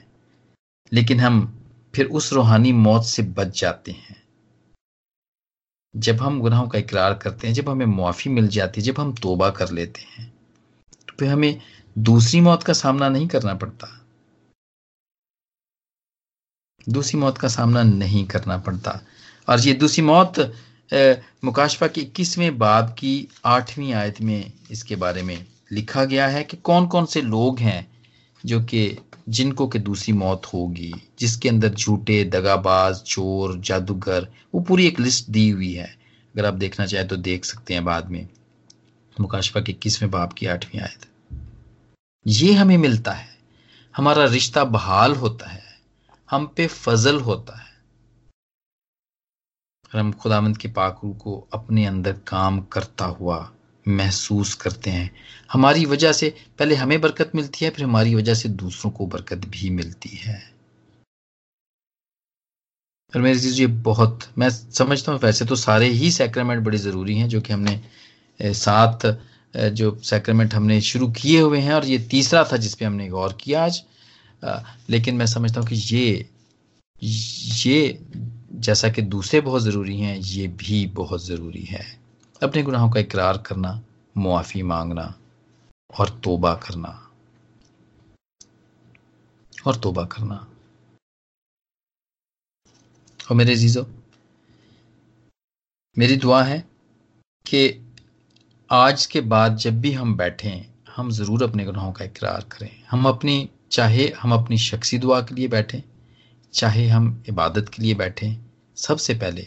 لیکن 0.91 1.21
ہم 1.21 1.47
پھر 1.93 2.07
اس 2.11 2.33
روحانی 2.33 2.73
موت 2.73 3.05
سے 3.05 3.23
بچ 3.23 3.61
جاتے 3.61 3.93
ہیں۔ 3.93 4.15
جب 5.95 6.15
ہم 6.21 6.43
گناہوں 6.43 6.67
کا 6.67 6.79
اقرار 6.79 7.13
کرتے 7.13 7.47
ہیں، 7.47 7.55
جب 7.55 7.73
ہمیں 7.73 7.87
معافی 7.87 8.31
مل 8.31 8.47
جاتی 8.47 8.81
ہے، 8.81 8.85
جب 8.85 9.03
ہم 9.03 9.13
توبہ 9.13 9.49
کر 9.49 9.73
لیتے 9.73 10.03
ہیں، 10.03 10.31
تو 11.07 11.17
پھر 11.17 11.33
ہمیں 11.33 11.53
دوسری 11.95 12.41
موت 12.41 12.65
کا 12.65 12.75
سامنا 12.75 13.09
نہیں 13.09 13.29
کرنا 13.29 13.55
پڑتا۔ 13.55 13.87
دوسری 16.87 17.21
موت 17.21 17.39
کا 17.39 17.49
سامنا 17.49 17.83
نہیں 17.83 18.31
کرنا 18.31 18.57
پڑتا۔ 18.57 18.91
اور 19.45 19.59
یہ 19.65 19.75
دوسری 19.75 20.05
موت 20.05 20.41
مکاشفہ 21.43 21.85
کی 21.85 22.01
اکیسویں 22.01 22.51
باب 22.51 22.97
کی 22.97 23.27
آٹھویں 23.43 23.93
آیت 23.93 24.21
میں 24.21 24.43
اس 24.69 24.85
کے 24.85 24.97
بارے 24.97 25.23
میں 25.23 25.37
لکھا 25.71 26.05
گیا 26.05 26.33
ہے 26.33 26.45
کہ 26.45 26.57
کون 26.63 26.89
کون 26.89 27.07
سے 27.07 27.21
لوگ 27.21 27.59
ہیں 27.61 27.83
جو 28.45 28.61
کہ 28.61 28.95
جن 29.27 29.53
کو 29.53 29.69
کہ 29.69 29.79
دوسری 29.79 30.13
موت 30.13 30.47
ہوگی، 30.55 30.91
جس 31.17 31.37
کے 31.37 31.49
اندر 31.51 31.69
جھوٹے 31.69 32.25
دگا 32.25 32.55
باز 32.55 33.03
چور، 33.05 33.55
جادوگر، 33.63 34.23
وہ 34.53 34.65
پوری 34.65 34.85
ایک 34.85 35.01
لسٹ 35.01 35.27
دی 35.27 35.53
ہوئی 35.53 35.79
ہے۔ 35.79 35.87
اگر 36.35 36.45
آپ 36.45 36.55
دیکھنا 36.61 36.87
چاہیں 36.87 37.09
تو 37.09 37.17
دیکھ 37.17 37.47
سکتے 37.47 37.75
ہیں 37.75 37.81
بعد 37.81 38.03
میں۔ 38.03 38.25
مکاشفہ 39.19 39.59
کے 39.59 39.73
اکیسویں 39.73 40.11
باب 40.11 40.35
کی 40.35 40.49
آٹھویں 40.49 40.83
آیت۔ 40.83 41.07
یہ 42.25 42.53
ہمیں 42.53 42.77
ملتا 42.77 43.19
ہے، 43.21 43.27
ہمارا 43.99 44.27
رشتہ 44.27 44.61
بحال 44.61 45.17
ہوتا 45.17 45.55
ہے۔ 45.55 45.72
ہم 46.33 46.47
پہ 46.47 46.67
فضل 46.69 47.21
ہوتا 47.21 47.59
ہے۔ 47.59 47.73
ہم 50.01 50.11
خدا 50.19 50.41
مند 50.41 50.57
کے 50.57 50.69
پاکرو 50.69 51.13
کو 51.13 51.47
اپنے 51.51 51.87
اندر 51.89 52.13
کام 52.25 52.61
کرتا 52.61 53.07
ہوا 53.07 53.47
محسوس 53.87 54.57
کرتے 54.57 54.91
ہیں۔ 54.91 55.09
ہماری 55.55 55.87
وجہ 55.87 56.13
سے 56.13 56.31
پہلے 56.57 56.75
ہمیں 56.75 56.97
برکت 56.97 57.35
ملتی 57.35 57.65
ہے، 57.65 57.71
پھر 57.71 57.85
ہماری 57.85 58.15
وجہ 58.15 58.35
سے 58.35 58.49
دوسروں 58.49 58.91
کو 58.93 59.07
برکت 59.07 59.47
بھی 59.51 59.71
ملتی 59.71 60.17
ہے۔ 60.27 60.39
اور 63.13 63.21
میرے 63.21 63.39
چیز 63.39 63.61
یہ 63.61 63.67
بہت، 63.83 64.25
میں 64.37 64.49
سمجھتا 64.49 65.13
ہوں 65.13 65.19
ویسے 65.23 65.45
تو 65.45 65.55
سارے 65.55 65.85
ہی 65.85 66.11
سیکرمنٹ 66.11 66.67
بڑی 66.67 66.77
ضروری 66.77 67.19
ہیں 67.19 67.29
جو 67.29 67.41
کہ 67.41 67.53
ہم 67.53 67.61
نے 67.61 67.81
سات 68.53 69.07
جو 69.73 69.95
سیکرمنٹ 70.03 70.55
ہم 70.55 70.67
نے 70.67 70.81
شروع 70.81 71.09
کیے 71.09 71.41
ہوئے 71.41 71.61
ہیں 71.61 71.73
اور 71.73 71.83
یہ 71.83 71.99
تیسرا 72.11 72.43
تھا 72.43 72.57
جس 72.57 72.79
پہ 72.79 72.85
ہم 72.85 72.95
نے 72.95 73.11
غور 73.11 73.31
کیا 73.39 73.65
آج۔ 73.65 73.83
لیکن 74.89 75.19
میں 75.19 75.27
سمجھتا 75.27 75.61
ہوں 75.61 75.69
کہ 75.69 75.77
یہ 75.91 76.23
یہ 77.65 77.93
جیسا 78.51 78.89
کہ 78.89 79.03
دوسرے 79.03 79.41
بہت 79.41 79.63
ضروری 79.63 80.03
ہیں، 80.03 80.21
یہ 80.25 80.47
بھی 80.57 80.87
بہت 80.95 81.23
ضروری 81.23 81.65
ہے۔ 81.71 81.97
اپنے 82.41 82.63
گناہوں 82.63 82.91
کا 82.91 83.01
اقرار 83.01 83.35
کرنا، 83.35 83.81
معافی 84.17 84.63
مانگنا 84.63 85.03
اور 85.87 86.07
توبہ 86.07 86.55
کرنا۔ 86.55 86.89
اور 89.63 89.75
توبہ 89.75 90.05
کرنا۔ 90.05 90.35
اور 93.29 93.35
میرے 93.35 93.53
عزیزو، 93.53 93.81
میری 95.97 96.17
دعا 96.17 96.49
ہے 96.49 96.61
کہ 97.45 97.73
آج 98.69 99.09
کے 99.09 99.21
بعد 99.21 99.51
جب 99.59 99.73
بھی 99.73 99.97
ہم 99.97 100.17
بیٹھیں، 100.17 100.63
ہم 100.99 101.11
ضرور 101.11 101.41
اپنے 101.41 101.67
گناہوں 101.67 101.93
کا 101.93 102.05
اقرار 102.05 102.41
کریں۔ 102.49 102.83
ہم 102.93 103.07
اپنی 103.07 103.47
چاہے 103.73 104.11
ہم 104.25 104.33
اپنی 104.33 104.57
شخصی 104.57 104.99
دعا 104.99 105.21
کے 105.21 105.35
لیے 105.35 105.49
بیٹھیں، 105.49 105.81
چاہے 106.51 106.89
ہم 106.89 107.19
عبادت 107.29 107.71
کے 107.71 107.83
لیے 107.83 107.95
بیٹھیں، 107.95 108.35
سب 108.75 109.01
سے 109.01 109.15
پہلے 109.15 109.43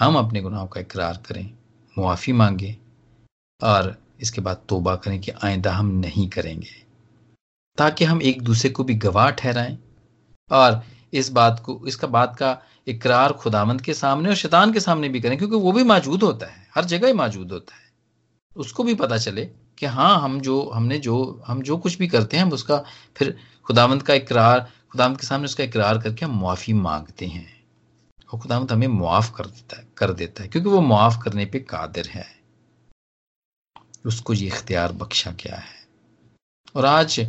ہم 0.00 0.16
اپنے 0.16 0.40
گناہوں 0.42 0.66
کا 0.66 0.80
اقرار 0.80 1.14
کریں، 1.22 1.48
معافی 1.96 2.32
مانگیں 2.32 2.72
اور 3.60 3.90
اس 4.18 4.30
کے 4.30 4.40
بعد 4.40 4.54
توبہ 4.66 4.94
کریں 4.94 5.18
کہ 5.22 5.32
آئندہ 5.42 5.68
ہم 5.68 5.90
نہیں 5.90 6.28
کریں 6.28 6.54
گے۔ 6.54 6.80
تاکہ 7.76 8.04
ہم 8.04 8.18
ایک 8.18 8.46
دوسرے 8.46 8.70
کو 8.70 8.82
بھی 8.82 8.98
گواہ 9.04 9.30
ٹھہرائیں 9.30 9.76
اور 10.50 10.72
اس 11.12 11.30
بات 11.30 11.62
کو، 11.62 11.82
اس 11.82 11.96
کا 11.96 12.06
بات 12.06 12.38
کا 12.38 12.56
اقرار 12.86 13.30
خداوند 13.30 13.80
کے 13.80 13.94
سامنے 13.94 14.28
اور 14.28 14.36
شیطان 14.36 14.72
کے 14.72 14.80
سامنے 14.80 15.08
بھی 15.08 15.20
کریں، 15.20 15.38
کیونکہ 15.38 15.56
وہ 15.56 15.72
بھی 15.72 15.82
موجود 15.82 16.22
ہوتا 16.22 16.46
ہے، 16.46 16.62
ہر 16.76 16.82
جگہ 16.82 17.06
ہی 17.06 17.12
موجود 17.12 17.52
ہوتا 17.52 17.76
ہے۔ 17.76 17.82
اس 18.54 18.72
کو 18.72 18.82
بھی 18.82 18.94
پتا 18.94 19.18
چلے 19.18 19.48
کہ 19.76 19.86
ہاں 19.86 20.20
ہم 20.20 20.38
جو، 20.38 20.72
ہم 20.76 20.86
نے 20.86 20.98
جو، 20.98 21.40
ہم 21.48 21.60
جو 21.60 21.76
کچھ 21.76 21.98
بھی 21.98 22.08
کرتے 22.08 22.36
ہیں، 22.36 22.44
ہم 22.44 22.52
اس 22.52 22.64
کا 22.64 22.82
پھر 23.14 23.30
خداوند 23.62 24.02
کا 24.02 24.12
اقرار، 24.12 24.60
خداوند 24.88 25.16
کے 25.16 25.26
سامنے 25.26 25.44
اس 25.44 25.56
کا 25.56 25.62
اقرار 25.64 25.96
کر 25.96 26.12
کے 26.12 26.24
ہم 26.24 26.32
معافی 26.32 26.72
مانگتے 26.72 27.26
ہیں۔ 27.26 27.44
اور 28.26 28.40
خداوند 28.40 28.70
ہمیں 28.70 28.88
معاف 28.88 29.32
کر 29.32 29.46
دیتا 29.46 29.78
ہے، 29.78 29.86
کر 29.94 30.12
دیتا 30.12 30.44
ہے، 30.44 30.48
کیونکہ 30.48 30.70
وہ 30.70 30.80
معاف 30.80 31.18
کرنے 31.18 31.44
پہ 31.44 31.58
قادر 31.66 32.02
ہے۔ 32.14 32.42
اس 34.04 34.20
کو 34.20 34.34
یہ 34.34 34.50
اختیار 34.52 34.90
بخشا 34.90 35.30
گیا 35.30 35.58
ہے۔ 35.58 35.82
اور 36.72 36.84
آج 36.84 37.20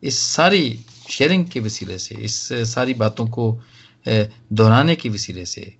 اس 0.00 0.14
ساری 0.14 0.76
شیئرنگ 1.08 1.44
کے 1.44 1.60
وسیلے 1.60 1.98
سے، 1.98 2.14
اس 2.18 2.52
ساری 2.66 2.94
باتوں 2.94 3.26
کو 3.26 3.58
دہرانے 4.48 4.96
کے 4.96 5.10
وسیلے 5.10 5.44
سے 5.44 5.70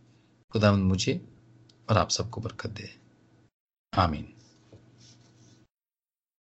خداوند 0.55 0.83
مجھے 0.83 1.19
اور 1.87 1.97
آپ 1.97 2.11
سب 2.11 2.31
کو 2.31 2.41
برکت 2.41 2.79
دے۔ 2.79 2.87
آمین۔ 3.97 4.40